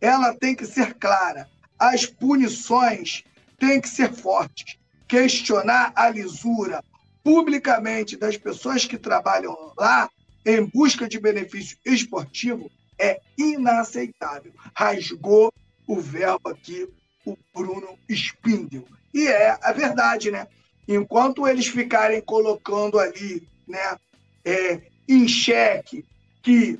Ela 0.00 0.34
tem 0.34 0.54
que 0.54 0.66
ser 0.66 0.94
clara. 0.94 1.48
As 1.78 2.06
punições 2.06 3.24
têm 3.58 3.80
que 3.80 3.88
ser 3.88 4.12
fortes. 4.12 4.76
Questionar 5.06 5.92
a 5.94 6.08
lisura 6.10 6.84
publicamente 7.22 8.16
das 8.16 8.36
pessoas 8.36 8.84
que 8.84 8.96
trabalham 8.96 9.72
lá 9.76 10.08
em 10.44 10.64
busca 10.64 11.08
de 11.08 11.18
benefício 11.20 11.76
esportivo 11.84 12.70
é 12.98 13.20
inaceitável. 13.36 14.52
Rasgou 14.74 15.52
o 15.86 16.00
verbo 16.00 16.48
aqui 16.50 16.88
o 17.24 17.36
Bruno 17.54 17.98
Spindel. 18.08 18.84
E 19.12 19.26
é 19.26 19.58
a 19.60 19.72
verdade, 19.72 20.30
né? 20.30 20.46
Enquanto 20.86 21.46
eles 21.46 21.66
ficarem 21.66 22.20
colocando 22.20 22.98
ali, 22.98 23.46
né, 23.66 23.96
é, 24.44 24.80
em 25.06 25.28
xeque 25.28 26.04
que 26.42 26.78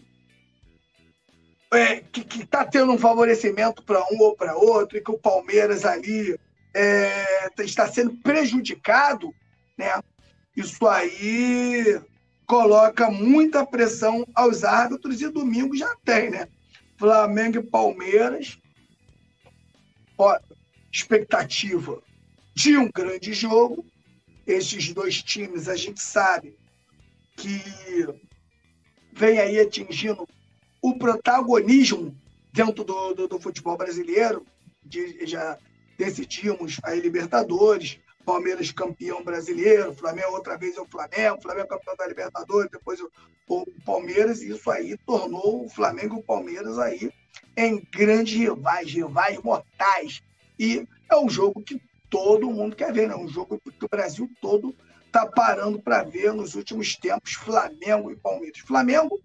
é, 1.70 1.96
que 1.96 2.42
está 2.42 2.64
tendo 2.64 2.92
um 2.92 2.98
favorecimento 2.98 3.83
para 3.83 4.00
um 4.11 4.18
ou 4.20 4.35
para 4.35 4.57
outro 4.57 4.96
e 4.96 5.02
que 5.02 5.11
o 5.11 5.18
Palmeiras 5.18 5.85
ali 5.85 6.38
é, 6.72 7.50
está 7.59 7.87
sendo 7.87 8.16
prejudicado, 8.22 9.35
né? 9.76 10.00
Isso 10.57 10.87
aí 10.87 12.00
coloca 12.48 13.11
muita 13.11 13.64
pressão 13.64 14.26
aos 14.34 14.64
árbitros 14.64 15.20
e 15.20 15.28
domingo 15.28 15.76
já 15.76 15.94
tem, 16.02 16.30
né? 16.30 16.48
Flamengo 16.96 17.58
e 17.58 17.62
Palmeiras, 17.62 18.58
ó, 20.16 20.37
expectativa 20.90 22.02
de 22.54 22.76
um 22.76 22.90
grande 22.90 23.34
jogo. 23.34 23.84
Esses 24.46 24.94
dois 24.94 25.22
times 25.22 25.68
a 25.68 25.76
gente 25.76 26.02
sabe 26.02 26.56
que 27.37 27.62
vem 29.12 29.38
aí 29.38 29.61
atingindo 29.61 30.26
o 30.80 30.98
protagonismo 30.98 32.16
dentro 32.50 32.82
do, 32.82 33.12
do, 33.12 33.28
do 33.28 33.38
futebol 33.38 33.76
brasileiro. 33.76 34.44
De, 34.82 35.26
já 35.26 35.58
decidimos 35.98 36.80
a 36.82 36.94
Libertadores, 36.94 37.98
Palmeiras 38.28 38.70
campeão 38.70 39.24
brasileiro, 39.24 39.94
Flamengo 39.94 40.32
outra 40.32 40.58
vez 40.58 40.76
é 40.76 40.80
o 40.82 40.86
Flamengo, 40.86 41.40
Flamengo 41.40 41.68
campeão 41.68 41.96
da 41.96 42.06
Libertadores, 42.06 42.70
depois 42.70 43.00
o, 43.48 43.66
Palmeiras, 43.86 44.42
e 44.42 44.50
isso 44.50 44.70
aí 44.70 44.98
tornou 44.98 45.64
o 45.64 45.70
Flamengo 45.70 46.16
e 46.16 46.18
o 46.18 46.22
Palmeiras 46.22 46.78
aí 46.78 47.10
em 47.56 47.82
grandes 47.90 48.38
rivais, 48.38 48.92
rivais 48.92 49.42
mortais. 49.42 50.22
E 50.58 50.86
é 51.10 51.16
um 51.16 51.30
jogo 51.30 51.62
que 51.62 51.80
todo 52.10 52.50
mundo 52.50 52.76
quer 52.76 52.92
ver, 52.92 53.08
né? 53.08 53.16
Um 53.16 53.28
jogo 53.28 53.58
que 53.58 53.86
o 53.86 53.88
Brasil 53.88 54.30
todo 54.42 54.76
está 55.06 55.24
parando 55.24 55.80
para 55.80 56.02
ver 56.02 56.34
nos 56.34 56.54
últimos 56.54 56.96
tempos 56.96 57.32
Flamengo 57.32 58.10
e 58.10 58.16
Palmeiras. 58.16 58.60
Flamengo, 58.60 59.18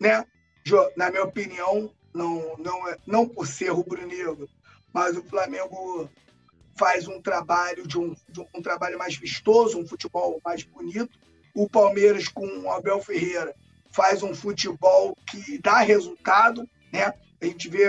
né? 0.00 0.26
Na 0.96 1.08
minha 1.08 1.22
opinião, 1.22 1.88
não, 2.12 2.56
não, 2.58 2.88
é, 2.88 2.98
não 3.06 3.28
por 3.28 3.46
ser 3.46 3.68
rubro-negro, 3.68 4.48
mas 4.92 5.16
o 5.16 5.22
Flamengo 5.22 6.10
faz 6.76 7.06
um 7.06 7.20
trabalho 7.20 7.86
de 7.86 7.98
um, 7.98 8.14
de 8.28 8.40
um 8.54 8.62
trabalho 8.62 8.98
mais 8.98 9.16
vistoso, 9.16 9.78
um 9.78 9.86
futebol 9.86 10.40
mais 10.44 10.62
bonito. 10.62 11.18
O 11.54 11.68
Palmeiras 11.68 12.28
com 12.28 12.46
o 12.46 12.70
Abel 12.70 13.00
Ferreira 13.00 13.54
faz 13.92 14.22
um 14.22 14.34
futebol 14.34 15.16
que 15.30 15.58
dá 15.58 15.78
resultado, 15.78 16.68
né? 16.92 17.14
A 17.40 17.46
gente 17.46 17.68
vê 17.68 17.88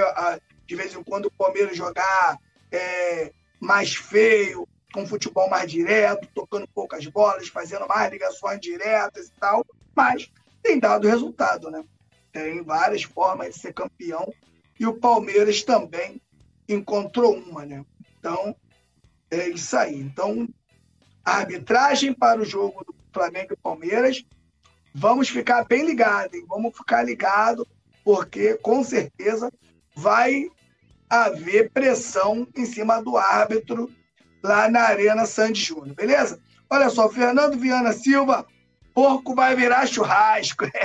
de 0.66 0.76
vez 0.76 0.94
em 0.94 1.04
quando 1.04 1.26
o 1.26 1.32
Palmeiras 1.32 1.76
jogar 1.76 2.40
é, 2.72 3.32
mais 3.60 3.96
feio, 3.96 4.68
com 4.94 5.06
futebol 5.06 5.50
mais 5.50 5.70
direto, 5.70 6.28
tocando 6.34 6.68
poucas 6.68 7.06
bolas, 7.08 7.48
fazendo 7.50 7.88
mais 7.88 8.12
ligações 8.12 8.62
diretas 8.62 9.28
e 9.28 9.32
tal, 9.40 9.66
mas 9.94 10.32
tem 10.64 10.80
dado 10.80 11.08
resultado, 11.08 11.70
né? 11.70 11.84
Tem 12.32 12.64
várias 12.64 13.04
formas 13.04 13.54
de 13.54 13.60
ser 13.60 13.74
campeão 13.74 14.32
e 14.80 14.86
o 14.86 14.98
Palmeiras 14.98 15.64
também 15.64 16.22
encontrou 16.68 17.36
uma, 17.36 17.66
né? 17.66 17.86
Então, 18.20 18.56
é 19.32 19.50
isso 19.50 19.76
aí. 19.76 20.00
Então, 20.00 20.48
arbitragem 21.24 22.14
para 22.14 22.42
o 22.42 22.46
jogo 22.46 22.84
do 22.84 22.96
Flamengo 23.14 23.54
e 23.54 23.58
Palmeiras, 23.58 24.24
vamos 24.94 25.30
ficar 25.30 25.66
bem 25.66 25.86
ligados, 25.86 26.34
hein? 26.34 26.46
Vamos 26.48 26.76
ficar 26.76 27.04
ligado, 27.04 27.68
porque 28.04 28.56
com 28.56 28.84
certeza 28.84 29.52
vai 29.96 30.50
haver 31.10 31.72
pressão 31.72 32.48
em 32.56 32.66
cima 32.66 33.02
do 33.02 33.18
árbitro 33.18 33.90
lá 34.44 34.70
na 34.70 34.82
Arena 34.82 35.26
Sandy 35.26 35.62
Júnior, 35.62 35.96
beleza? 35.96 36.40
Olha 36.70 36.90
só, 36.90 37.10
Fernando 37.10 37.58
Viana 37.58 37.94
Silva, 37.94 38.46
porco 38.94 39.36
vai 39.36 39.56
virar 39.56 39.88
churrasco. 39.88 40.66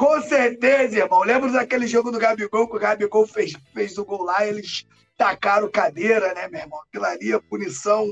Com 0.00 0.22
certeza, 0.22 0.96
irmão. 0.96 1.22
Lembro 1.22 1.52
daquele 1.52 1.86
jogo 1.86 2.10
do 2.10 2.18
Gabigol, 2.18 2.66
que 2.66 2.74
o 2.74 2.80
Gabigol 2.80 3.26
fez, 3.26 3.52
fez 3.74 3.98
o 3.98 4.04
gol 4.06 4.22
lá, 4.22 4.46
eles 4.46 4.86
tacaram 5.14 5.70
cadeira, 5.70 6.32
né, 6.32 6.48
meu 6.48 6.62
irmão? 6.62 6.80
Aquilo 6.88 7.04
ali 7.04 7.34
é 7.34 7.38
punição 7.38 8.10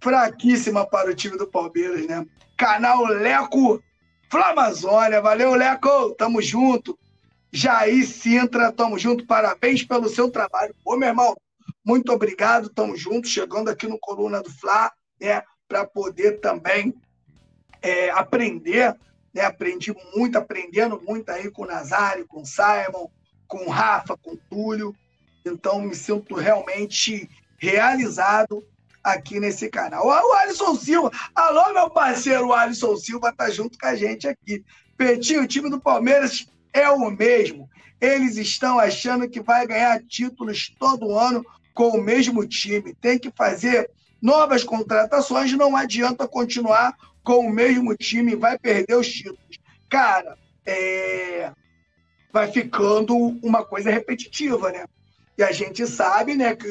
fraquíssima 0.00 0.86
para 0.86 1.10
o 1.10 1.14
time 1.14 1.36
do 1.36 1.46
Palmeiras, 1.46 2.06
né? 2.06 2.26
Canal 2.56 3.04
Leco 3.04 3.82
Flamazônia. 4.30 5.20
Valeu, 5.20 5.54
Leco. 5.54 6.14
Tamo 6.14 6.40
junto. 6.40 6.98
Jair 7.52 8.06
Sintra, 8.06 8.72
tamo 8.72 8.98
junto. 8.98 9.26
Parabéns 9.26 9.84
pelo 9.84 10.08
seu 10.08 10.30
trabalho. 10.30 10.74
Ô, 10.82 10.96
meu 10.96 11.10
irmão, 11.10 11.36
muito 11.84 12.10
obrigado, 12.10 12.68
estamos 12.68 12.98
juntos, 12.98 13.30
chegando 13.30 13.68
aqui 13.68 13.86
no 13.86 13.98
Coluna 13.98 14.42
do 14.42 14.50
Fla, 14.50 14.90
né, 15.20 15.42
para 15.68 15.84
poder 15.84 16.40
também 16.40 16.94
é, 17.82 18.08
aprender, 18.08 18.96
né, 19.34 19.42
aprendi 19.42 19.94
muito, 20.14 20.36
aprendendo 20.36 21.00
muito 21.06 21.30
aí 21.30 21.50
com 21.50 21.62
o 21.62 21.66
Nazário, 21.66 22.26
com 22.26 22.42
o 22.42 22.46
Simon, 22.46 23.08
com 23.46 23.66
o 23.66 23.70
Rafa, 23.70 24.16
com 24.16 24.32
o 24.32 24.40
Túlio, 24.50 24.94
então 25.44 25.80
me 25.80 25.94
sinto 25.94 26.34
realmente 26.34 27.28
realizado 27.58 28.64
aqui 29.02 29.40
nesse 29.40 29.68
canal. 29.68 30.06
O 30.06 30.32
Alisson 30.32 30.74
Silva, 30.74 31.10
alô 31.34 31.72
meu 31.72 31.90
parceiro, 31.90 32.48
o 32.48 32.52
Alisson 32.52 32.96
Silva 32.96 33.32
tá 33.32 33.50
junto 33.50 33.78
com 33.78 33.86
a 33.86 33.94
gente 33.94 34.28
aqui. 34.28 34.64
Petinho, 34.96 35.42
o 35.42 35.46
time 35.46 35.70
do 35.70 35.80
Palmeiras 35.80 36.46
é 36.72 36.88
o 36.90 37.10
mesmo. 37.10 37.68
Eles 38.00 38.36
estão 38.36 38.78
achando 38.78 39.28
que 39.28 39.40
vai 39.40 39.66
ganhar 39.66 40.02
títulos 40.04 40.74
todo 40.78 41.16
ano 41.16 41.44
com 41.74 41.90
o 41.90 42.02
mesmo 42.02 42.46
time. 42.46 42.94
Tem 42.94 43.18
que 43.18 43.30
fazer 43.30 43.90
novas 44.20 44.64
contratações, 44.64 45.52
não 45.52 45.76
adianta 45.76 46.28
continuar 46.28 46.96
com 47.28 47.40
o 47.40 47.52
mesmo 47.52 47.94
time, 47.94 48.34
vai 48.34 48.58
perder 48.58 48.94
os 48.94 49.06
títulos. 49.06 49.58
Cara, 49.90 50.38
é... 50.64 51.52
vai 52.32 52.50
ficando 52.50 53.14
uma 53.42 53.62
coisa 53.62 53.90
repetitiva, 53.90 54.72
né? 54.72 54.86
E 55.36 55.42
a 55.42 55.52
gente 55.52 55.86
sabe, 55.86 56.34
né, 56.34 56.56
que 56.56 56.66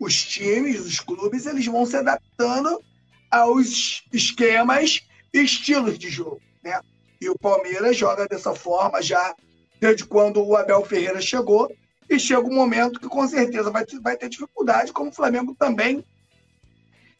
os 0.00 0.24
times, 0.24 0.84
os 0.84 0.98
clubes, 0.98 1.46
eles 1.46 1.66
vão 1.66 1.86
se 1.86 1.96
adaptando 1.96 2.82
aos 3.30 4.02
esquemas 4.12 5.06
e 5.32 5.38
estilos 5.38 5.96
de 5.96 6.10
jogo, 6.10 6.42
né? 6.64 6.80
E 7.20 7.28
o 7.28 7.38
Palmeiras 7.38 7.96
joga 7.96 8.26
dessa 8.26 8.56
forma 8.56 9.00
já 9.00 9.36
desde 9.80 10.04
quando 10.04 10.44
o 10.44 10.56
Abel 10.56 10.84
Ferreira 10.84 11.20
chegou 11.20 11.72
e 12.10 12.18
chega 12.18 12.40
um 12.40 12.54
momento 12.54 12.98
que 12.98 13.08
com 13.08 13.24
certeza 13.28 13.70
vai 13.70 13.84
vai 14.02 14.16
ter 14.16 14.28
dificuldade, 14.28 14.92
como 14.92 15.10
o 15.10 15.14
Flamengo 15.14 15.54
também 15.56 16.04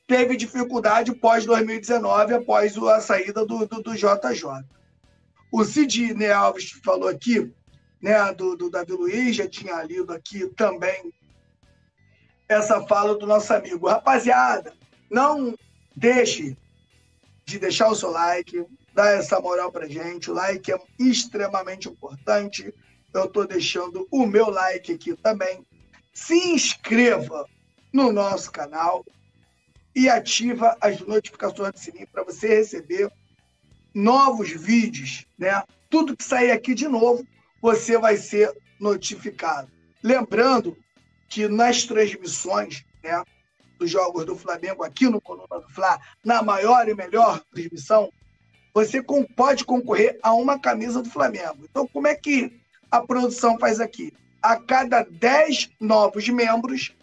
teve 0.07 0.37
dificuldade 0.37 1.15
pós 1.15 1.45
2019, 1.45 2.35
após 2.35 2.77
a 2.79 3.01
saída 3.01 3.45
do, 3.45 3.67
do, 3.67 3.83
do 3.83 3.95
JJ. 3.95 4.65
O 5.53 5.65
Sidney 5.65 6.31
Alves 6.31 6.71
falou 6.85 7.09
aqui, 7.09 7.53
né, 8.01 8.33
do, 8.33 8.57
do 8.57 8.71
Davi 8.71 8.93
Luiz, 8.93 9.37
já 9.37 9.49
tinha 9.49 9.83
lido 9.83 10.13
aqui 10.13 10.47
também 10.49 11.13
essa 12.49 12.87
fala 12.87 13.17
do 13.17 13.27
nosso 13.27 13.53
amigo. 13.53 13.89
Rapaziada, 13.89 14.73
não 15.11 15.57
deixe 15.95 16.57
de 17.45 17.59
deixar 17.59 17.89
o 17.89 17.95
seu 17.95 18.11
like, 18.11 18.65
dar 18.95 19.17
essa 19.17 19.41
moral 19.41 19.73
pra 19.73 19.89
gente. 19.89 20.31
O 20.31 20.35
like 20.35 20.73
é 20.73 20.79
extremamente 20.99 21.89
importante 21.89 22.73
eu 23.15 23.25
estou 23.25 23.47
deixando 23.47 24.07
o 24.11 24.27
meu 24.27 24.51
like 24.51 24.93
aqui 24.93 25.17
também. 25.17 25.67
Se 26.13 26.35
inscreva 26.35 27.47
no 27.93 28.13
nosso 28.13 28.53
canal 28.53 29.05
e 29.97 30.11
ativa 30.11 30.77
as 30.79 31.01
notificações 31.01 31.73
do 31.73 31.79
sininho 31.79 32.07
para 32.13 32.23
você 32.23 32.49
receber 32.49 33.11
novos 33.95 34.51
vídeos, 34.51 35.25
né? 35.39 35.65
Tudo 35.89 36.15
que 36.15 36.23
sair 36.23 36.51
aqui 36.51 36.75
de 36.75 36.87
novo, 36.87 37.27
você 37.63 37.97
vai 37.97 38.19
ser 38.19 38.55
notificado. 38.79 39.73
Lembrando 40.03 40.77
que 41.31 41.49
nas 41.49 41.85
transmissões, 41.85 42.85
né, 43.03 43.25
dos 43.79 43.91
jogos 43.91 44.27
do 44.27 44.37
Flamengo 44.37 44.85
aqui 44.85 45.09
no 45.09 45.19
Coluna 45.19 45.61
do 45.61 45.69
Fla, 45.71 45.99
na 46.23 46.43
maior 46.43 46.87
e 46.87 46.95
melhor 46.95 47.43
transmissão, 47.51 48.13
você 48.75 49.03
pode 49.35 49.65
concorrer 49.65 50.19
a 50.23 50.35
uma 50.35 50.59
camisa 50.59 51.03
do 51.03 51.09
Flamengo. 51.09 51.65
Então, 51.71 51.89
como 51.89 52.07
é 52.07 52.15
que 52.15 52.61
a 52.91 53.01
produção 53.01 53.59
faz 53.59 53.81
aqui? 53.81 54.13
A 54.43 54.57
cada 54.57 55.03
10 55.05 55.71
novos 55.81 56.29
membros, 56.29 56.95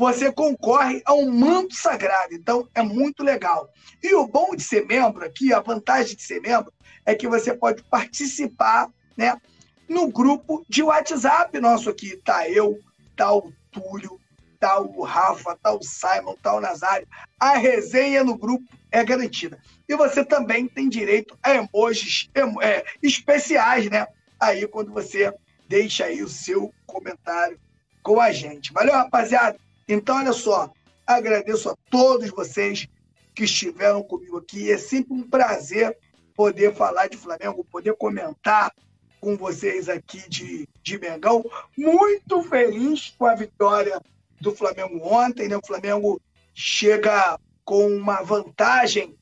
você 0.00 0.32
concorre 0.32 1.02
a 1.04 1.12
um 1.12 1.30
manto 1.30 1.74
sagrado. 1.74 2.32
Então, 2.32 2.66
é 2.74 2.80
muito 2.80 3.22
legal. 3.22 3.68
E 4.02 4.14
o 4.14 4.26
bom 4.26 4.56
de 4.56 4.62
ser 4.62 4.86
membro 4.86 5.22
aqui, 5.22 5.52
a 5.52 5.60
vantagem 5.60 6.16
de 6.16 6.22
ser 6.22 6.40
membro, 6.40 6.72
é 7.04 7.14
que 7.14 7.28
você 7.28 7.52
pode 7.52 7.82
participar 7.82 8.88
né, 9.14 9.38
no 9.86 10.10
grupo 10.10 10.64
de 10.70 10.82
WhatsApp 10.82 11.60
nosso 11.60 11.90
aqui. 11.90 12.16
Tá 12.16 12.48
eu, 12.48 12.80
tá 13.14 13.30
o 13.30 13.52
Túlio, 13.70 14.18
tá 14.58 14.80
o 14.80 15.02
Rafa, 15.02 15.54
tá 15.62 15.70
o 15.70 15.82
Simon, 15.82 16.34
tá 16.42 16.54
o 16.54 16.62
Nazário. 16.62 17.06
A 17.38 17.58
resenha 17.58 18.24
no 18.24 18.38
grupo 18.38 18.64
é 18.90 19.04
garantida. 19.04 19.58
E 19.86 19.94
você 19.94 20.24
também 20.24 20.66
tem 20.66 20.88
direito 20.88 21.38
a 21.42 21.54
emojis 21.54 22.30
é, 22.62 22.86
especiais, 23.02 23.90
né? 23.90 24.06
aí 24.40 24.66
quando 24.66 24.94
você 24.94 25.30
deixa 25.68 26.06
aí 26.06 26.22
o 26.22 26.28
seu 26.28 26.72
comentário 26.86 27.60
com 28.02 28.18
a 28.18 28.32
gente. 28.32 28.72
Valeu, 28.72 28.94
rapaziada? 28.94 29.58
Então, 29.92 30.16
olha 30.16 30.32
só, 30.32 30.72
agradeço 31.06 31.68
a 31.68 31.76
todos 31.90 32.30
vocês 32.30 32.86
que 33.34 33.44
estiveram 33.44 34.02
comigo 34.02 34.38
aqui. 34.38 34.70
É 34.70 34.78
sempre 34.78 35.12
um 35.12 35.22
prazer 35.22 35.96
poder 36.34 36.74
falar 36.74 37.08
de 37.08 37.16
Flamengo, 37.16 37.64
poder 37.64 37.94
comentar 37.96 38.72
com 39.20 39.36
vocês 39.36 39.88
aqui 39.88 40.22
de, 40.28 40.68
de 40.82 40.98
Mengão. 40.98 41.44
Muito 41.76 42.42
feliz 42.44 43.14
com 43.18 43.26
a 43.26 43.34
vitória 43.34 44.00
do 44.40 44.54
Flamengo 44.54 44.98
ontem. 45.02 45.48
Né? 45.48 45.56
O 45.56 45.66
Flamengo 45.66 46.20
chega 46.54 47.38
com 47.64 47.88
uma 47.88 48.22
vantagem 48.22 49.16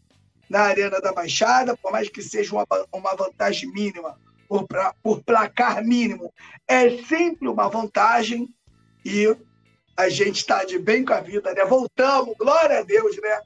na 0.48 0.60
Arena 0.60 1.00
da 1.00 1.12
Baixada, 1.12 1.76
por 1.76 1.92
mais 1.92 2.08
que 2.08 2.22
seja 2.22 2.54
uma, 2.54 2.66
uma 2.92 3.14
vantagem 3.14 3.70
mínima, 3.72 4.18
por, 4.48 4.66
pra, 4.66 4.94
por 5.02 5.22
placar 5.22 5.84
mínimo 5.84 6.32
é 6.68 7.02
sempre 7.04 7.48
uma 7.48 7.68
vantagem 7.68 8.48
e 9.04 9.34
a 9.98 10.08
gente 10.08 10.36
está 10.36 10.62
de 10.62 10.78
bem 10.78 11.04
com 11.04 11.12
a 11.12 11.20
vida, 11.20 11.52
né? 11.52 11.64
Voltamos, 11.64 12.36
glória 12.38 12.78
a 12.78 12.82
Deus, 12.82 13.16
né? 13.20 13.40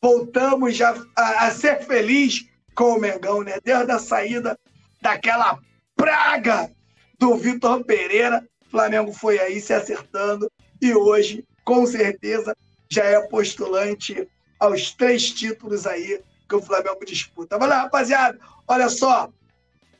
Voltamos 0.00 0.74
já 0.74 0.94
a, 1.14 1.46
a 1.46 1.50
ser 1.50 1.84
feliz 1.84 2.46
com 2.74 2.94
o 2.94 2.98
Mengão, 2.98 3.42
né? 3.42 3.58
Desde 3.62 3.92
a 3.92 3.98
saída 3.98 4.58
daquela 5.02 5.58
praga 5.94 6.72
do 7.18 7.36
Vitor 7.36 7.84
Pereira, 7.84 8.42
o 8.66 8.70
Flamengo 8.70 9.12
foi 9.12 9.38
aí 9.38 9.60
se 9.60 9.74
acertando 9.74 10.50
e 10.80 10.94
hoje, 10.94 11.44
com 11.62 11.86
certeza, 11.86 12.56
já 12.88 13.04
é 13.04 13.20
postulante 13.28 14.26
aos 14.58 14.92
três 14.92 15.30
títulos 15.30 15.86
aí 15.86 16.22
que 16.48 16.54
o 16.54 16.62
Flamengo 16.62 17.04
disputa. 17.04 17.58
Valeu, 17.58 17.76
rapaziada. 17.76 18.38
Olha 18.66 18.88
só, 18.88 19.28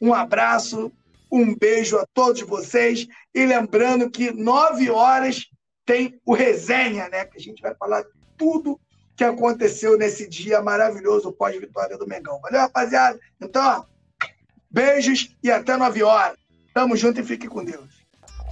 um 0.01 0.15
abraço, 0.15 0.91
um 1.31 1.55
beijo 1.55 1.99
a 1.99 2.07
todos 2.15 2.41
vocês 2.41 3.07
e 3.35 3.45
lembrando 3.45 4.11
que 4.11 4.31
nove 4.31 4.89
horas 4.91 5.51
tem 5.89 6.21
o 6.23 6.35
resenha, 6.35 7.09
né? 7.09 7.25
Que 7.25 7.39
a 7.39 7.41
gente 7.41 7.63
vai 7.63 7.75
falar 7.75 8.05
tudo 8.37 8.79
que 9.17 9.25
aconteceu 9.25 9.97
nesse 9.97 10.29
dia 10.29 10.61
maravilhoso 10.61 11.33
pós-vitória 11.33 11.97
do 11.97 12.07
Mengão. 12.07 12.39
Valeu, 12.43 12.61
rapaziada? 12.61 13.19
Então, 13.41 13.87
beijos 14.71 15.35
e 15.43 15.51
até 15.51 15.79
9 15.79 16.03
horas. 16.03 16.37
Tamo 16.75 16.95
junto 16.95 17.21
e 17.21 17.25
fique 17.25 17.49
com 17.49 17.65
Deus. 17.65 17.89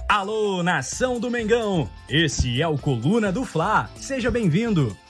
Alô, 0.09 0.63
nação 0.63 1.19
do 1.19 1.29
Mengão! 1.29 1.87
Esse 2.09 2.59
é 2.59 2.67
o 2.67 2.77
Coluna 2.77 3.31
do 3.31 3.45
Fla. 3.45 3.87
Seja 3.97 4.31
bem-vindo. 4.31 4.97